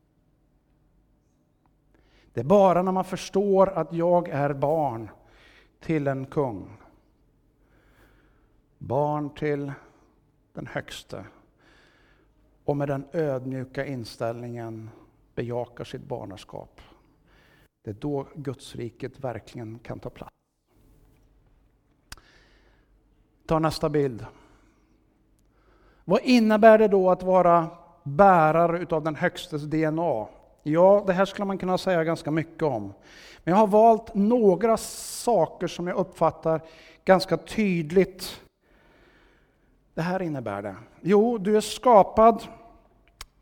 Det 2.34 2.40
är 2.40 2.46
bara 2.46 2.82
när 2.82 2.92
man 2.92 3.06
förstår 3.06 3.70
att 3.70 3.94
jag 3.94 4.30
är 4.30 4.54
barn 4.54 5.10
till 5.80 6.08
en 6.08 6.26
kung 6.26 6.78
barn 8.78 9.30
till 9.30 9.72
den 10.54 10.68
högste 10.68 11.26
och 12.64 12.78
med 12.78 12.88
den 12.88 13.06
ödmjuka 13.12 13.86
inställningen 13.86 14.90
bejakar 15.36 15.84
sitt 15.84 16.04
barnaskap. 16.04 16.82
Det 17.84 17.90
är 17.90 17.96
då 18.00 18.28
Gudsriket 18.36 19.20
verkligen 19.20 19.80
kan 19.80 20.00
ta 20.00 20.10
plats. 20.10 20.32
Ta 23.46 23.60
nästa 23.60 23.90
bild. 23.90 24.26
Vad 26.06 26.22
innebär 26.24 26.78
det 26.78 26.88
då 26.88 27.12
att 27.12 27.24
vara 27.24 27.68
bärare 28.04 28.80
utav 28.80 29.04
den 29.04 29.16
högstes 29.16 29.62
DNA? 29.64 30.28
Ja, 30.64 31.04
det 31.08 31.14
här 31.14 31.26
skulle 31.26 31.46
man 31.46 31.58
kunna 31.58 31.78
säga 31.78 32.04
ganska 32.04 32.32
mycket 32.32 32.64
om. 32.64 32.94
Men 33.44 33.52
jag 33.52 33.56
har 33.56 33.68
valt 33.68 34.14
några 34.14 34.78
saker 34.78 35.68
som 35.68 35.88
jag 35.88 35.98
uppfattar 35.98 36.62
ganska 37.06 37.38
tydligt. 37.38 38.42
Det 39.94 40.02
här 40.02 40.22
innebär 40.22 40.62
det. 40.62 40.76
Jo, 41.02 41.38
du 41.38 41.58
är 41.58 41.62
skapad 41.62 42.44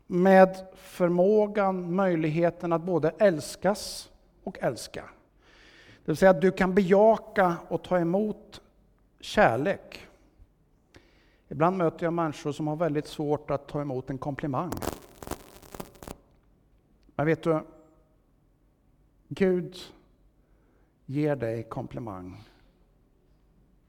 med 0.06 0.56
förmågan, 0.74 1.94
möjligheten 1.94 2.72
att 2.72 2.82
både 2.82 3.10
älskas 3.18 4.11
och 4.42 4.58
älska. 4.60 5.04
Det 6.04 6.10
vill 6.10 6.16
säga 6.16 6.30
att 6.30 6.40
du 6.40 6.50
kan 6.50 6.74
bejaka 6.74 7.56
och 7.68 7.82
ta 7.82 7.98
emot 7.98 8.60
kärlek. 9.20 10.06
Ibland 11.48 11.76
möter 11.76 12.06
jag 12.06 12.12
människor 12.12 12.52
som 12.52 12.66
har 12.66 12.76
väldigt 12.76 13.06
svårt 13.06 13.50
att 13.50 13.68
ta 13.68 13.80
emot 13.80 14.10
en 14.10 14.18
komplimang. 14.18 14.72
Men 17.14 17.26
vet 17.26 17.42
du, 17.42 17.60
Gud 19.28 19.76
ger 21.06 21.36
dig 21.36 21.62
komplimang. 21.62 22.44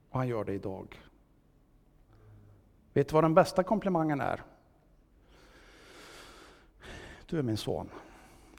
Och 0.09 0.19
han 0.19 0.27
gör 0.27 0.43
det 0.43 0.53
idag. 0.53 1.01
Vet 2.93 3.07
du 3.07 3.13
vad 3.13 3.23
den 3.23 3.33
bästa 3.33 3.63
komplimangen 3.63 4.21
är? 4.21 4.43
Du 7.25 7.39
är 7.39 7.43
min 7.43 7.57
son. 7.57 7.89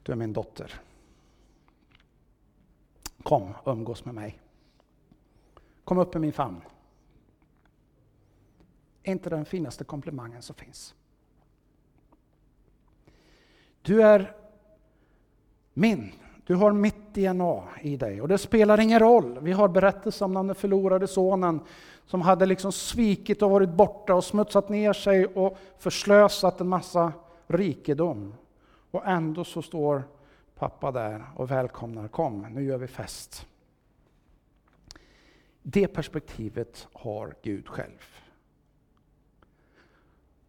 Du 0.03 0.13
är 0.13 0.17
min 0.17 0.33
dotter. 0.33 0.81
Kom, 3.25 3.55
och 3.63 3.73
umgås 3.73 4.05
med 4.05 4.15
mig. 4.15 4.39
Kom 5.85 5.99
upp 5.99 6.17
i 6.17 6.19
min 6.19 6.33
famn. 6.33 6.61
Är 9.03 9.13
inte 9.13 9.31
den 9.31 9.45
finaste 9.45 9.85
komplimangen 9.85 10.43
som 10.43 10.55
finns? 10.55 10.95
Du 13.83 14.03
är 14.03 14.37
min. 15.75 16.13
Du 16.47 16.55
har 16.55 16.73
mitt 16.73 17.15
DNA 17.15 17.63
i 17.81 17.97
dig 17.97 18.21
och 18.21 18.29
det 18.29 18.39
spelar 18.39 18.81
ingen 18.81 18.99
roll. 18.99 19.39
Vi 19.41 19.53
har 19.53 19.69
berättelser 19.69 20.25
om 20.25 20.35
den 20.35 20.55
förlorade 20.55 21.07
sonen 21.07 21.61
som 22.07 22.21
hade 22.21 22.47
liksom 22.47 22.73
svikit 22.73 23.43
och 23.43 23.51
varit 23.51 23.71
borta 23.71 24.15
och 24.15 24.25
smutsat 24.25 24.69
ner 24.69 24.93
sig 24.93 25.27
och 25.27 25.59
förslösat 25.79 26.61
en 26.61 26.69
massa 26.69 27.13
rikedom. 27.47 28.35
Och 28.91 29.07
ändå 29.07 29.45
så 29.45 29.63
står 29.63 30.03
pappa 30.55 30.93
där 30.93 31.25
och 31.37 31.51
välkomnar, 31.51 32.09
kom 32.09 32.47
nu 32.51 32.65
gör 32.65 32.79
vi 32.79 32.87
fest. 32.87 33.47
Det 35.63 35.89
perspektivet 35.89 36.89
har 36.93 37.35
Gud 37.43 37.69
själv. 37.69 38.05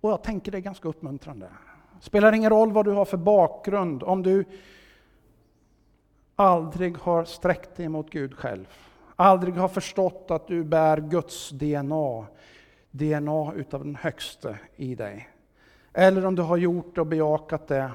Och 0.02 0.12
jag 0.12 0.24
tänker 0.24 0.52
det 0.52 0.58
är 0.58 0.62
ganska 0.62 0.88
uppmuntrande. 0.88 1.50
Spelar 2.00 2.34
ingen 2.34 2.50
roll 2.50 2.72
vad 2.72 2.86
du 2.86 2.92
har 2.92 3.06
för 3.06 3.18
bakgrund, 3.18 4.04
om 4.04 4.24
du 4.24 4.46
aldrig 6.36 6.98
har 6.98 7.24
sträckt 7.24 7.76
dig 7.76 7.90
mot 7.90 8.10
Gud 8.10 8.34
själv, 8.34 8.68
aldrig 9.16 9.56
har 9.56 9.68
förstått 9.68 10.32
att 10.32 10.48
du 10.48 10.64
bär 10.64 10.98
Guds 10.98 11.50
DNA, 11.50 12.26
DNA 12.92 13.54
utav 13.54 13.84
den 13.84 13.96
högste 13.96 14.60
i 14.76 14.96
dig. 14.96 15.30
Eller 15.94 16.26
om 16.26 16.36
du 16.36 16.42
har 16.42 16.58
gjort 16.58 16.96
det 16.96 17.02
och 17.02 17.08
bejakat 17.08 17.68
det, 17.68 17.92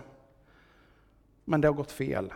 men 1.51 1.61
det 1.61 1.69
har 1.69 1.73
gått 1.73 1.93
fel. 1.93 2.33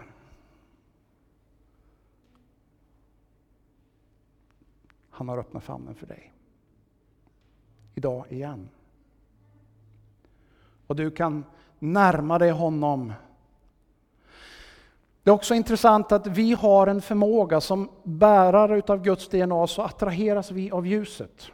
Han 5.11 5.29
har 5.29 5.39
öppnat 5.39 5.65
famnen 5.65 5.95
för 5.95 6.07
dig. 6.07 6.33
Idag 7.95 8.25
igen. 8.29 8.69
Och 10.87 10.97
du 10.97 11.11
kan 11.11 11.45
närma 11.79 12.39
dig 12.39 12.51
honom. 12.51 13.13
Det 15.23 15.31
är 15.31 15.35
också 15.35 15.55
intressant 15.55 16.13
att 16.13 16.27
vi 16.27 16.53
har 16.53 16.87
en 16.87 17.03
förmåga 17.03 17.61
som 17.61 17.91
bärare 18.03 18.79
utav 18.79 19.03
Guds 19.03 19.29
DNA 19.29 19.67
så 19.67 19.83
attraheras 19.83 20.51
vi 20.51 20.71
av 20.71 20.87
ljuset. 20.87 21.51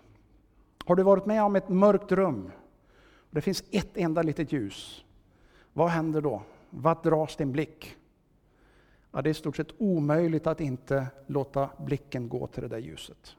Har 0.85 0.97
du 0.97 1.03
varit 1.03 1.27
med 1.27 1.43
om 1.43 1.57
ett 1.57 1.69
mörkt 1.69 2.13
rum? 2.13 2.53
Det 3.31 3.41
finns 3.41 3.65
ett 3.71 3.97
enda 3.97 4.23
litet 4.23 4.53
ljus. 4.53 5.05
Vad 5.73 5.89
händer 5.89 6.21
då? 6.21 6.43
Vart 6.71 7.05
dras 7.05 7.37
din 7.37 7.53
blick? 7.53 7.97
Ja, 9.13 9.23
det 9.23 9.29
är 9.29 9.31
i 9.31 9.35
stort 9.35 9.57
sett 9.57 9.75
omöjligt 9.79 10.47
att 10.47 10.61
inte 10.61 11.07
låta 11.27 11.71
blicken 11.79 12.29
gå 12.29 12.47
till 12.47 12.63
det 12.63 12.69
där 12.69 12.79
ljuset. 12.79 13.37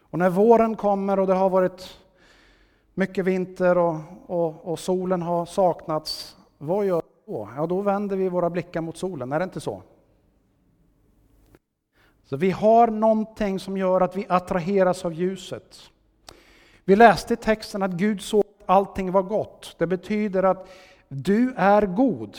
Och 0.00 0.18
när 0.18 0.30
våren 0.30 0.76
kommer 0.76 1.18
och 1.18 1.26
det 1.26 1.34
har 1.34 1.50
varit 1.50 2.00
mycket 2.94 3.24
vinter 3.24 3.78
och, 3.78 3.96
och, 4.26 4.64
och 4.64 4.78
solen 4.78 5.22
har 5.22 5.46
saknats, 5.46 6.36
vad 6.58 6.86
gör 6.86 7.02
vi 7.02 7.32
då? 7.32 7.48
Ja, 7.56 7.66
då 7.66 7.80
vänder 7.80 8.16
vi 8.16 8.28
våra 8.28 8.50
blickar 8.50 8.80
mot 8.80 8.96
solen, 8.96 9.32
är 9.32 9.38
det 9.38 9.44
inte 9.44 9.60
så? 9.60 9.82
Så 12.24 12.36
vi 12.36 12.50
har 12.50 12.88
någonting 12.88 13.58
som 13.58 13.76
gör 13.76 14.00
att 14.00 14.16
vi 14.16 14.26
attraheras 14.28 15.04
av 15.04 15.12
ljuset. 15.12 15.90
Vi 16.84 16.96
läste 16.96 17.34
i 17.34 17.36
texten 17.36 17.82
att 17.82 17.90
Gud 17.90 18.22
såg 18.22 18.40
att 18.40 18.70
allting 18.70 19.12
var 19.12 19.22
gott. 19.22 19.74
Det 19.78 19.86
betyder 19.86 20.42
att 20.42 20.68
du 21.08 21.54
är 21.56 21.86
god. 21.86 22.38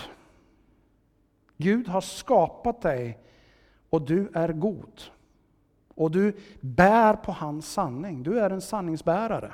Gud 1.58 1.88
har 1.88 2.02
skapat 2.02 2.82
dig 2.82 3.20
och 3.90 4.02
du 4.02 4.32
är 4.34 4.54
god. 4.54 5.02
Och 5.96 6.12
du 6.12 6.36
bär 6.62 7.14
på 7.14 7.32
hans 7.32 7.74
sanning. 7.74 8.24
Du 8.24 8.40
är 8.40 8.50
en 8.50 8.62
sanningsbärare. 8.62 9.54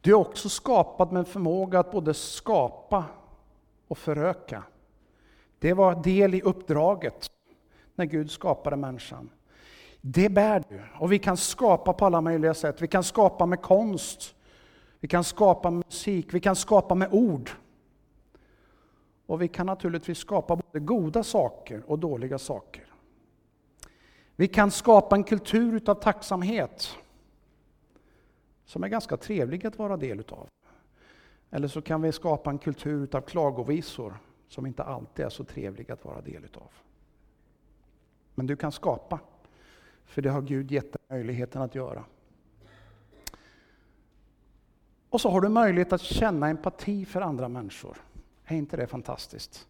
Du 0.00 0.10
är 0.10 0.14
också 0.14 0.48
skapad 0.48 1.12
med 1.12 1.20
en 1.20 1.24
förmåga 1.24 1.80
att 1.80 1.92
både 1.92 2.14
skapa 2.14 3.04
och 3.88 3.98
föröka. 3.98 4.62
Det 5.58 5.72
var 5.72 6.02
del 6.02 6.34
i 6.34 6.42
uppdraget 6.42 7.30
när 7.94 8.04
Gud 8.04 8.30
skapade 8.30 8.76
människan. 8.76 9.30
Det 10.00 10.28
bär 10.28 10.64
du. 10.68 10.82
Och 10.98 11.12
vi 11.12 11.18
kan 11.18 11.36
skapa 11.36 11.92
på 11.92 12.06
alla 12.06 12.20
möjliga 12.20 12.54
sätt. 12.54 12.82
Vi 12.82 12.88
kan 12.88 13.04
skapa 13.04 13.46
med 13.46 13.62
konst, 13.62 14.34
vi 15.02 15.08
kan 15.08 15.24
skapa 15.24 15.70
musik, 15.70 16.34
vi 16.34 16.40
kan 16.40 16.56
skapa 16.56 16.94
med 16.94 17.08
ord. 17.12 17.50
Och 19.26 19.42
vi 19.42 19.48
kan 19.48 19.66
naturligtvis 19.66 20.18
skapa 20.18 20.56
både 20.56 20.80
goda 20.80 21.22
saker 21.22 21.82
och 21.86 21.98
dåliga 21.98 22.38
saker. 22.38 22.86
Vi 24.36 24.48
kan 24.48 24.70
skapa 24.70 25.16
en 25.16 25.24
kultur 25.24 25.74
utav 25.74 25.94
tacksamhet 25.94 26.96
som 28.64 28.84
är 28.84 28.88
ganska 28.88 29.16
trevlig 29.16 29.66
att 29.66 29.78
vara 29.78 29.96
del 29.96 30.20
utav. 30.20 30.48
Eller 31.50 31.68
så 31.68 31.82
kan 31.82 32.02
vi 32.02 32.12
skapa 32.12 32.50
en 32.50 32.58
kultur 32.58 33.04
utav 33.04 33.20
klagovisor 33.20 34.18
som 34.48 34.66
inte 34.66 34.82
alltid 34.82 35.24
är 35.24 35.30
så 35.30 35.44
trevlig 35.44 35.90
att 35.90 36.04
vara 36.04 36.20
del 36.20 36.44
utav. 36.44 36.70
Men 38.34 38.46
du 38.46 38.56
kan 38.56 38.72
skapa, 38.72 39.20
för 40.04 40.22
det 40.22 40.30
har 40.30 40.42
Gud 40.42 40.70
gett 40.70 40.92
dig 40.92 41.02
möjligheten 41.08 41.62
att 41.62 41.74
göra. 41.74 42.04
Och 45.12 45.20
så 45.20 45.30
har 45.30 45.40
du 45.40 45.48
möjlighet 45.48 45.92
att 45.92 46.00
känna 46.00 46.48
empati 46.48 47.04
för 47.04 47.20
andra 47.20 47.48
människor. 47.48 47.98
Är 48.44 48.56
inte 48.56 48.76
det 48.76 48.86
fantastiskt? 48.86 49.68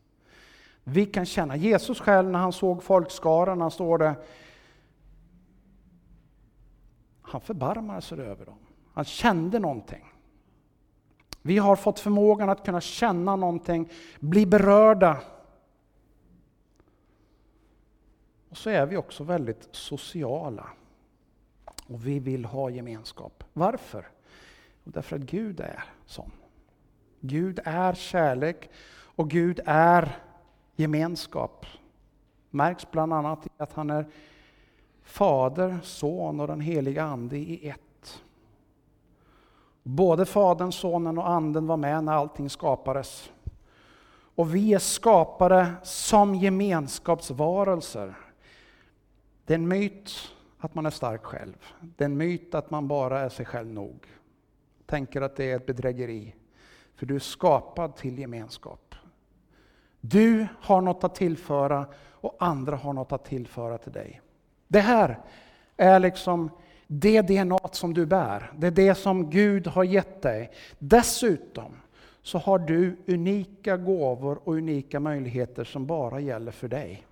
Vi 0.85 1.07
kan 1.07 1.27
känna, 1.27 1.57
Jesus 1.57 2.01
själv 2.01 2.31
när 2.31 2.39
han 2.39 2.53
såg 2.53 2.83
folkskarorna 2.83 3.71
står 3.71 3.99
det, 3.99 4.15
han 7.23 7.41
förbarmade 7.41 8.01
sig 8.01 8.21
över 8.21 8.47
dem. 8.47 8.59
Han 8.93 9.05
kände 9.05 9.59
någonting. 9.59 10.13
Vi 11.43 11.59
har 11.59 11.77
fått 11.77 12.01
förmågan 12.01 12.49
att 12.49 12.65
kunna 12.65 12.81
känna 12.81 13.37
någonting, 13.37 13.91
bli 14.21 14.47
berörda. 14.47 15.23
Och 18.49 18.57
så 18.57 18.71
är 18.71 18.87
vi 18.87 18.97
också 18.97 19.25
väldigt 19.25 19.69
sociala. 19.71 20.67
Och 21.87 22.07
vi 22.07 22.19
vill 22.19 22.45
ha 22.45 22.71
gemenskap. 22.71 23.45
Varför? 23.53 24.09
Därför 24.85 25.17
att 25.17 25.23
Gud 25.23 25.61
är 25.61 25.85
sån. 26.07 26.31
Gud 27.21 27.61
är 27.65 27.95
kärlek 27.95 28.71
och 28.93 29.31
Gud 29.31 29.61
är 29.67 30.17
gemenskap. 30.77 31.67
Märks 32.51 32.91
bland 32.91 33.13
annat 33.13 33.47
i 33.47 33.51
att 33.57 33.73
han 33.73 33.91
är 33.91 34.07
Fader, 35.03 35.79
Son 35.83 36.41
och 36.41 36.47
den 36.47 36.61
heliga 36.61 37.05
Ande 37.05 37.37
i 37.37 37.69
ett. 37.69 38.23
Både 39.83 40.27
Fadern, 40.27 40.73
Sonen 40.73 41.19
och 41.19 41.29
Anden 41.29 41.67
var 41.67 41.77
med 41.77 42.05
när 42.05 42.13
allting 42.13 42.51
skapades. 42.51 43.33
Och 44.35 44.55
vi 44.55 44.75
är 44.75 44.79
skapade 44.79 45.73
som 45.83 46.35
gemenskapsvarelser. 46.35 48.15
Det 49.45 49.55
är 49.55 49.59
en 49.59 49.69
myt 49.69 50.13
att 50.59 50.75
man 50.75 50.87
är 50.87 50.91
stark 50.91 51.25
själv. 51.25 51.57
Det 51.81 52.05
är 52.05 52.09
en 52.09 52.17
myt 52.17 52.55
att 52.55 52.71
man 52.71 52.89
bara 52.89 53.21
är 53.21 53.29
sig 53.29 53.47
själv 53.47 53.69
nog. 53.69 54.07
Tänker 54.93 55.21
att 55.23 55.37
det 55.37 55.51
är 55.51 55.57
ett 55.57 55.67
bedrägeri. 55.67 56.35
För 56.95 57.07
du 57.07 57.15
är 57.15 57.19
skapad 57.19 57.97
till 57.97 58.19
gemenskap. 58.19 58.95
Du 60.01 60.47
har 60.61 60.81
något 60.81 61.05
att 61.05 61.15
tillföra 61.15 61.87
och 62.11 62.37
andra 62.41 62.77
har 62.77 62.93
något 62.93 63.13
att 63.13 63.25
tillföra 63.25 63.79
till 63.79 63.93
dig. 63.93 64.21
Det 64.69 64.81
här 64.81 65.21
är 65.77 66.01
liksom 66.01 66.51
det 66.87 67.23
DNA 67.23 67.59
som 67.73 67.95
du 67.95 68.07
bär. 68.07 68.53
Det 68.57 68.67
är 68.67 68.71
det 68.71 68.95
som 68.95 69.31
Gud 69.31 69.67
har 69.67 69.85
gett 69.85 70.23
dig. 70.23 70.51
Dessutom 70.79 71.77
så 72.23 72.39
har 72.39 72.59
du 72.59 72.97
unika 73.07 73.77
gåvor 73.77 74.41
och 74.45 74.55
unika 74.55 75.01
möjligheter 75.01 75.65
som 75.65 75.87
bara 75.87 76.21
gäller 76.21 76.53
för 76.53 76.69
dig. 76.69 77.07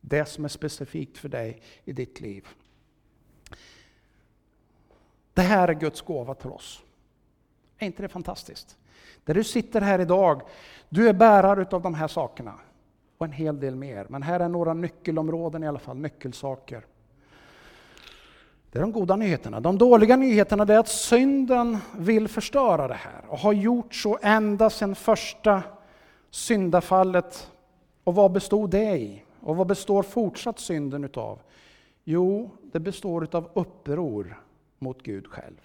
Det 0.00 0.24
som 0.24 0.44
är 0.44 0.48
specifikt 0.48 1.18
för 1.18 1.28
dig 1.28 1.62
i 1.84 1.92
ditt 1.92 2.20
liv. 2.20 2.48
Det 5.34 5.42
här 5.42 5.68
är 5.68 5.74
Guds 5.74 6.00
gåva 6.00 6.34
till 6.34 6.50
oss. 6.50 6.82
Är 7.78 7.86
inte 7.86 8.02
det 8.02 8.08
fantastiskt? 8.08 8.76
Där 9.24 9.34
du 9.34 9.44
sitter 9.44 9.80
här 9.80 9.98
idag, 9.98 10.42
du 10.88 11.08
är 11.08 11.12
bärare 11.12 11.66
av 11.70 11.82
de 11.82 11.94
här 11.94 12.08
sakerna. 12.08 12.54
Och 13.18 13.26
en 13.26 13.32
hel 13.32 13.60
del 13.60 13.76
mer. 13.76 14.06
Men 14.08 14.22
här 14.22 14.40
är 14.40 14.48
några 14.48 14.74
nyckelområden 14.74 15.62
i 15.64 15.68
alla 15.68 15.78
fall, 15.78 15.96
nyckelsaker. 15.96 16.86
Det 18.72 18.78
är 18.78 18.80
de 18.82 18.92
goda 18.92 19.16
nyheterna. 19.16 19.60
De 19.60 19.78
dåliga 19.78 20.16
nyheterna 20.16 20.74
är 20.74 20.78
att 20.78 20.88
synden 20.88 21.78
vill 21.98 22.28
förstöra 22.28 22.88
det 22.88 22.94
här 22.94 23.24
och 23.28 23.38
har 23.38 23.52
gjort 23.52 23.94
så 23.94 24.18
ända 24.22 24.70
sedan 24.70 24.94
första 24.94 25.62
syndafallet. 26.30 27.50
Och 28.04 28.14
vad 28.14 28.32
bestod 28.32 28.70
det 28.70 28.98
i? 28.98 29.22
Och 29.40 29.56
vad 29.56 29.66
består 29.66 30.02
fortsatt 30.02 30.58
synden 30.58 31.04
utav? 31.04 31.38
Jo, 32.04 32.50
det 32.72 32.80
består 32.80 33.24
utav 33.24 33.50
uppror 33.54 34.41
mot 34.82 35.02
Gud 35.02 35.26
själv. 35.26 35.60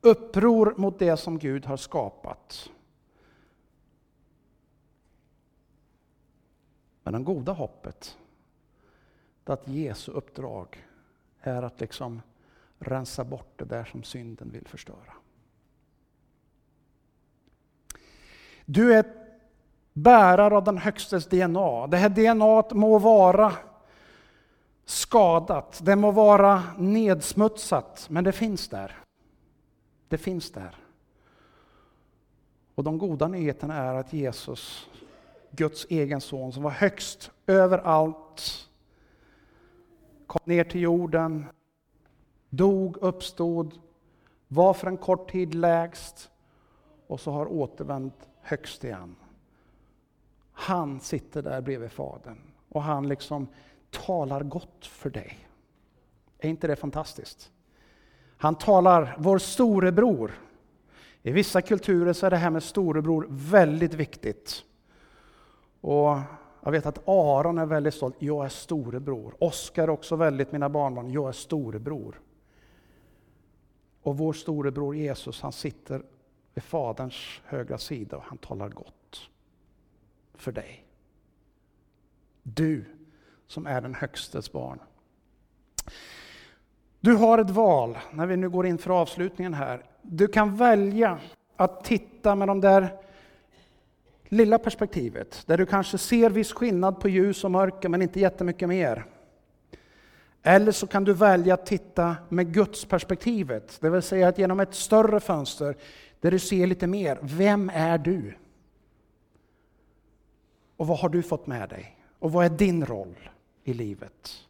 Uppror 0.00 0.74
mot 0.76 0.98
det 0.98 1.16
som 1.16 1.38
Gud 1.38 1.66
har 1.66 1.76
skapat. 1.76 2.70
Men 7.02 7.12
det 7.12 7.24
goda 7.24 7.52
hoppet, 7.52 8.18
är 9.44 9.52
att 9.52 9.68
Jesu 9.68 10.12
uppdrag 10.12 10.86
är 11.40 11.62
att 11.62 11.80
liksom 11.80 12.22
rensa 12.78 13.24
bort 13.24 13.52
det 13.56 13.64
där 13.64 13.84
som 13.84 14.02
synden 14.02 14.50
vill 14.50 14.66
förstöra. 14.66 15.12
Du 18.64 18.94
är 18.94 19.04
bärare 19.92 20.56
av 20.56 20.64
den 20.64 20.78
högstes 20.78 21.26
DNA. 21.26 21.86
Det 21.86 21.96
här 21.96 22.08
DNA 22.08 22.74
må 22.74 22.98
vara 22.98 23.52
skadat, 24.88 25.80
det 25.82 25.96
må 25.96 26.10
vara 26.10 26.62
nedsmutsat, 26.78 28.06
men 28.10 28.24
det 28.24 28.32
finns 28.32 28.68
där. 28.68 28.96
Det 30.08 30.18
finns 30.18 30.50
där. 30.50 30.76
Och 32.74 32.84
de 32.84 32.98
goda 32.98 33.28
nyheterna 33.28 33.74
är 33.74 33.94
att 33.94 34.12
Jesus, 34.12 34.88
Guds 35.50 35.86
egen 35.90 36.20
son, 36.20 36.52
som 36.52 36.62
var 36.62 36.70
högst 36.70 37.30
över 37.46 37.78
allt, 37.78 38.68
kom 40.26 40.40
ner 40.44 40.64
till 40.64 40.80
jorden, 40.80 41.46
dog, 42.50 42.96
uppstod, 42.96 43.78
var 44.48 44.74
för 44.74 44.86
en 44.86 44.96
kort 44.96 45.30
tid 45.30 45.54
lägst 45.54 46.30
och 47.06 47.20
så 47.20 47.30
har 47.30 47.52
återvänt 47.52 48.28
högst 48.40 48.84
igen. 48.84 49.16
Han 50.52 51.00
sitter 51.00 51.42
där 51.42 51.60
bredvid 51.60 51.92
Fadern 51.92 52.38
och 52.68 52.82
han 52.82 53.08
liksom 53.08 53.48
talar 53.90 54.42
gott 54.42 54.86
för 54.86 55.10
dig. 55.10 55.48
Är 56.38 56.48
inte 56.48 56.66
det 56.66 56.76
fantastiskt? 56.76 57.50
Han 58.36 58.54
talar 58.54 59.16
vår 59.18 59.38
storebror. 59.38 60.32
I 61.22 61.30
vissa 61.30 61.62
kulturer 61.62 62.12
så 62.12 62.26
är 62.26 62.30
det 62.30 62.36
här 62.36 62.50
med 62.50 62.62
storebror 62.62 63.26
väldigt 63.30 63.94
viktigt. 63.94 64.64
Och 65.80 66.18
jag 66.62 66.70
vet 66.70 66.86
att 66.86 67.08
Aron 67.08 67.58
är 67.58 67.66
väldigt 67.66 67.94
stolt. 67.94 68.16
Jag 68.18 68.44
är 68.44 68.48
storebror. 68.48 69.34
Oskar 69.38 69.90
också 69.90 70.16
väldigt, 70.16 70.52
mina 70.52 70.68
barnbarn, 70.68 71.10
jag 71.10 71.28
är 71.28 71.32
storebror. 71.32 72.20
Och 74.02 74.18
vår 74.18 74.32
storebror 74.32 74.96
Jesus, 74.96 75.40
han 75.40 75.52
sitter 75.52 76.02
vid 76.54 76.64
Faderns 76.64 77.40
högra 77.44 77.78
sida 77.78 78.16
och 78.16 78.22
han 78.22 78.38
talar 78.38 78.68
gott 78.68 79.30
för 80.34 80.52
dig. 80.52 80.84
Du 82.42 82.84
som 83.48 83.66
är 83.66 83.80
den 83.80 83.94
högstes 83.94 84.52
barn. 84.52 84.78
Du 87.00 87.14
har 87.14 87.38
ett 87.38 87.50
val 87.50 87.98
när 88.12 88.26
vi 88.26 88.36
nu 88.36 88.50
går 88.50 88.66
in 88.66 88.78
för 88.78 89.00
avslutningen 89.00 89.54
här. 89.54 89.82
Du 90.02 90.28
kan 90.28 90.56
välja 90.56 91.18
att 91.56 91.84
titta 91.84 92.34
med 92.34 92.48
de 92.48 92.60
där 92.60 92.88
lilla 94.24 94.58
perspektivet, 94.58 95.42
där 95.46 95.58
du 95.58 95.66
kanske 95.66 95.98
ser 95.98 96.30
viss 96.30 96.52
skillnad 96.52 97.00
på 97.00 97.08
ljus 97.08 97.44
och 97.44 97.50
mörker, 97.50 97.88
men 97.88 98.02
inte 98.02 98.20
jättemycket 98.20 98.68
mer. 98.68 99.04
Eller 100.42 100.72
så 100.72 100.86
kan 100.86 101.04
du 101.04 101.12
välja 101.12 101.54
att 101.54 101.66
titta 101.66 102.16
med 102.28 102.54
Guds 102.54 102.84
perspektivet, 102.84 103.78
det 103.80 103.90
vill 103.90 104.02
säga 104.02 104.28
att 104.28 104.38
genom 104.38 104.60
ett 104.60 104.74
större 104.74 105.20
fönster, 105.20 105.76
där 106.20 106.30
du 106.30 106.38
ser 106.38 106.66
lite 106.66 106.86
mer. 106.86 107.18
Vem 107.22 107.70
är 107.74 107.98
du? 107.98 108.34
Och 110.76 110.86
vad 110.86 110.98
har 110.98 111.08
du 111.08 111.22
fått 111.22 111.46
med 111.46 111.68
dig? 111.68 111.96
Och 112.18 112.32
vad 112.32 112.44
är 112.44 112.50
din 112.50 112.86
roll 112.86 113.30
i 113.68 113.74
livet? 113.74 114.48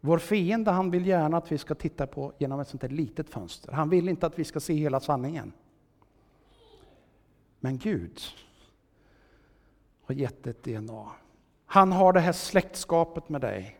Vår 0.00 0.18
fiende 0.18 0.70
han 0.70 0.90
vill 0.90 1.06
gärna 1.06 1.36
att 1.36 1.52
vi 1.52 1.58
ska 1.58 1.74
titta 1.74 2.06
på 2.06 2.32
genom 2.38 2.60
ett 2.60 2.68
sånt 2.68 2.82
här 2.82 2.88
litet 2.88 3.30
fönster. 3.30 3.72
Han 3.72 3.90
vill 3.90 4.08
inte 4.08 4.26
att 4.26 4.38
vi 4.38 4.44
ska 4.44 4.60
se 4.60 4.74
hela 4.74 5.00
sanningen. 5.00 5.52
Men 7.60 7.78
Gud 7.78 8.20
har 10.02 10.14
gett 10.14 10.46
ett 10.46 10.64
DNA. 10.64 11.06
Han 11.66 11.92
har 11.92 12.12
det 12.12 12.20
här 12.20 12.32
släktskapet 12.32 13.28
med 13.28 13.40
dig. 13.40 13.76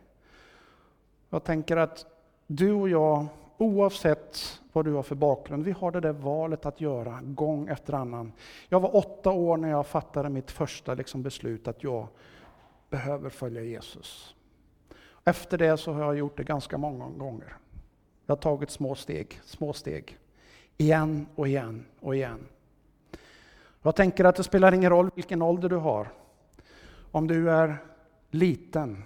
Jag 1.29 1.43
tänker 1.43 1.77
att 1.77 2.05
du 2.47 2.71
och 2.71 2.89
jag, 2.89 3.25
oavsett 3.57 4.61
vad 4.73 4.85
du 4.85 4.93
har 4.93 5.03
för 5.03 5.15
bakgrund, 5.15 5.63
vi 5.63 5.71
har 5.71 5.91
det 5.91 5.99
där 5.99 6.13
valet 6.13 6.65
att 6.65 6.81
göra 6.81 7.19
gång 7.21 7.67
efter 7.67 7.93
annan. 7.93 8.33
Jag 8.69 8.79
var 8.79 8.95
åtta 8.95 9.31
år 9.31 9.57
när 9.57 9.69
jag 9.69 9.87
fattade 9.87 10.29
mitt 10.29 10.51
första 10.51 10.93
liksom 10.93 11.23
beslut 11.23 11.67
att 11.67 11.83
jag 11.83 12.07
behöver 12.91 13.29
följa 13.29 13.63
Jesus. 13.63 14.35
Efter 15.23 15.57
det 15.57 15.77
så 15.77 15.93
har 15.93 16.01
jag 16.01 16.17
gjort 16.17 16.37
det 16.37 16.43
ganska 16.43 16.77
många 16.77 17.09
gånger. 17.09 17.57
Jag 18.25 18.35
har 18.35 18.41
tagit 18.41 18.69
små 18.69 18.95
steg, 18.95 19.39
små 19.43 19.73
steg. 19.73 20.17
Igen 20.77 21.27
och 21.35 21.47
igen 21.47 21.85
och 21.99 22.15
igen. 22.15 22.47
Jag 23.81 23.95
tänker 23.95 24.25
att 24.25 24.35
det 24.35 24.43
spelar 24.43 24.73
ingen 24.73 24.89
roll 24.89 25.09
vilken 25.15 25.41
ålder 25.41 25.69
du 25.69 25.75
har. 25.75 26.11
Om 27.11 27.27
du 27.27 27.51
är 27.51 27.77
liten 28.29 29.03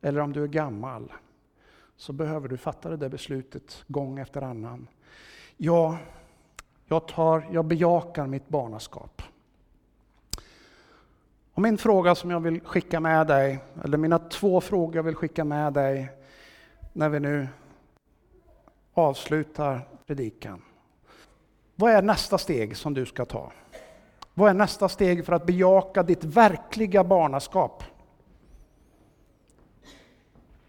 eller 0.00 0.20
om 0.20 0.32
du 0.32 0.42
är 0.42 0.48
gammal 0.48 1.12
så 1.96 2.12
behöver 2.12 2.48
du 2.48 2.56
fatta 2.56 2.88
det 2.88 2.96
där 2.96 3.08
beslutet 3.08 3.84
gång 3.86 4.18
efter 4.18 4.42
annan. 4.42 4.88
Ja, 5.56 5.98
jag, 6.84 7.08
tar, 7.08 7.48
jag 7.52 7.64
bejakar 7.64 8.26
mitt 8.26 8.48
barnaskap. 8.48 9.22
Och 11.56 11.62
min 11.62 11.78
fråga 11.78 12.14
som 12.14 12.30
jag 12.30 12.40
vill 12.40 12.60
skicka 12.60 13.00
med 13.00 13.26
dig, 13.26 13.58
eller 13.84 13.98
mina 13.98 14.18
två 14.18 14.60
frågor 14.60 14.96
jag 14.96 15.02
vill 15.02 15.14
skicka 15.14 15.44
med 15.44 15.72
dig 15.72 16.10
när 16.92 17.08
vi 17.08 17.20
nu 17.20 17.48
avslutar 18.94 19.88
predikan. 20.06 20.62
Vad 21.74 21.92
är 21.92 22.02
nästa 22.02 22.38
steg 22.38 22.76
som 22.76 22.94
du 22.94 23.06
ska 23.06 23.24
ta? 23.24 23.52
Vad 24.34 24.50
är 24.50 24.54
nästa 24.54 24.88
steg 24.88 25.26
för 25.26 25.32
att 25.32 25.46
bejaka 25.46 26.02
ditt 26.02 26.24
verkliga 26.24 27.04
barnaskap? 27.04 27.84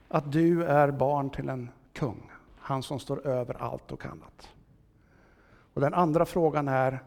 Att 0.07 0.31
du 0.31 0.63
är 0.63 0.91
barn 0.91 1.29
till 1.29 1.49
en 1.49 1.69
kung, 1.93 2.31
han 2.59 2.83
som 2.83 2.99
står 2.99 3.27
över 3.27 3.61
allt 3.61 3.91
och 3.91 4.05
annat. 4.05 4.49
Och 5.73 5.81
den 5.81 5.93
andra 5.93 6.25
frågan 6.25 6.67
är, 6.67 7.03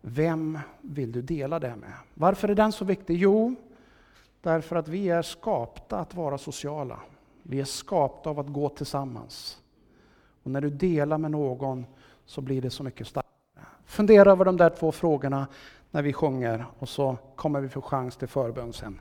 vem 0.00 0.58
vill 0.80 1.12
du 1.12 1.22
dela 1.22 1.58
det 1.58 1.76
med? 1.76 1.92
Varför 2.14 2.48
är 2.48 2.54
den 2.54 2.72
så 2.72 2.84
viktig? 2.84 3.16
Jo, 3.16 3.54
därför 4.40 4.76
att 4.76 4.88
vi 4.88 5.08
är 5.08 5.22
skapta 5.22 5.98
att 5.98 6.14
vara 6.14 6.38
sociala. 6.38 7.00
Vi 7.42 7.60
är 7.60 7.64
skapta 7.64 8.30
av 8.30 8.40
att 8.40 8.48
gå 8.48 8.68
tillsammans. 8.68 9.62
Och 10.42 10.50
när 10.50 10.60
du 10.60 10.70
delar 10.70 11.18
med 11.18 11.30
någon 11.30 11.86
så 12.24 12.40
blir 12.40 12.62
det 12.62 12.70
så 12.70 12.82
mycket 12.82 13.06
starkare. 13.06 13.66
Fundera 13.84 14.32
över 14.32 14.44
de 14.44 14.56
där 14.56 14.70
två 14.70 14.92
frågorna 14.92 15.46
när 15.90 16.02
vi 16.02 16.12
sjunger 16.12 16.64
och 16.78 16.88
så 16.88 17.16
kommer 17.36 17.60
vi 17.60 17.68
få 17.68 17.82
chans 17.82 18.16
till 18.16 18.28
förbön 18.28 18.72
sen. 18.72 19.00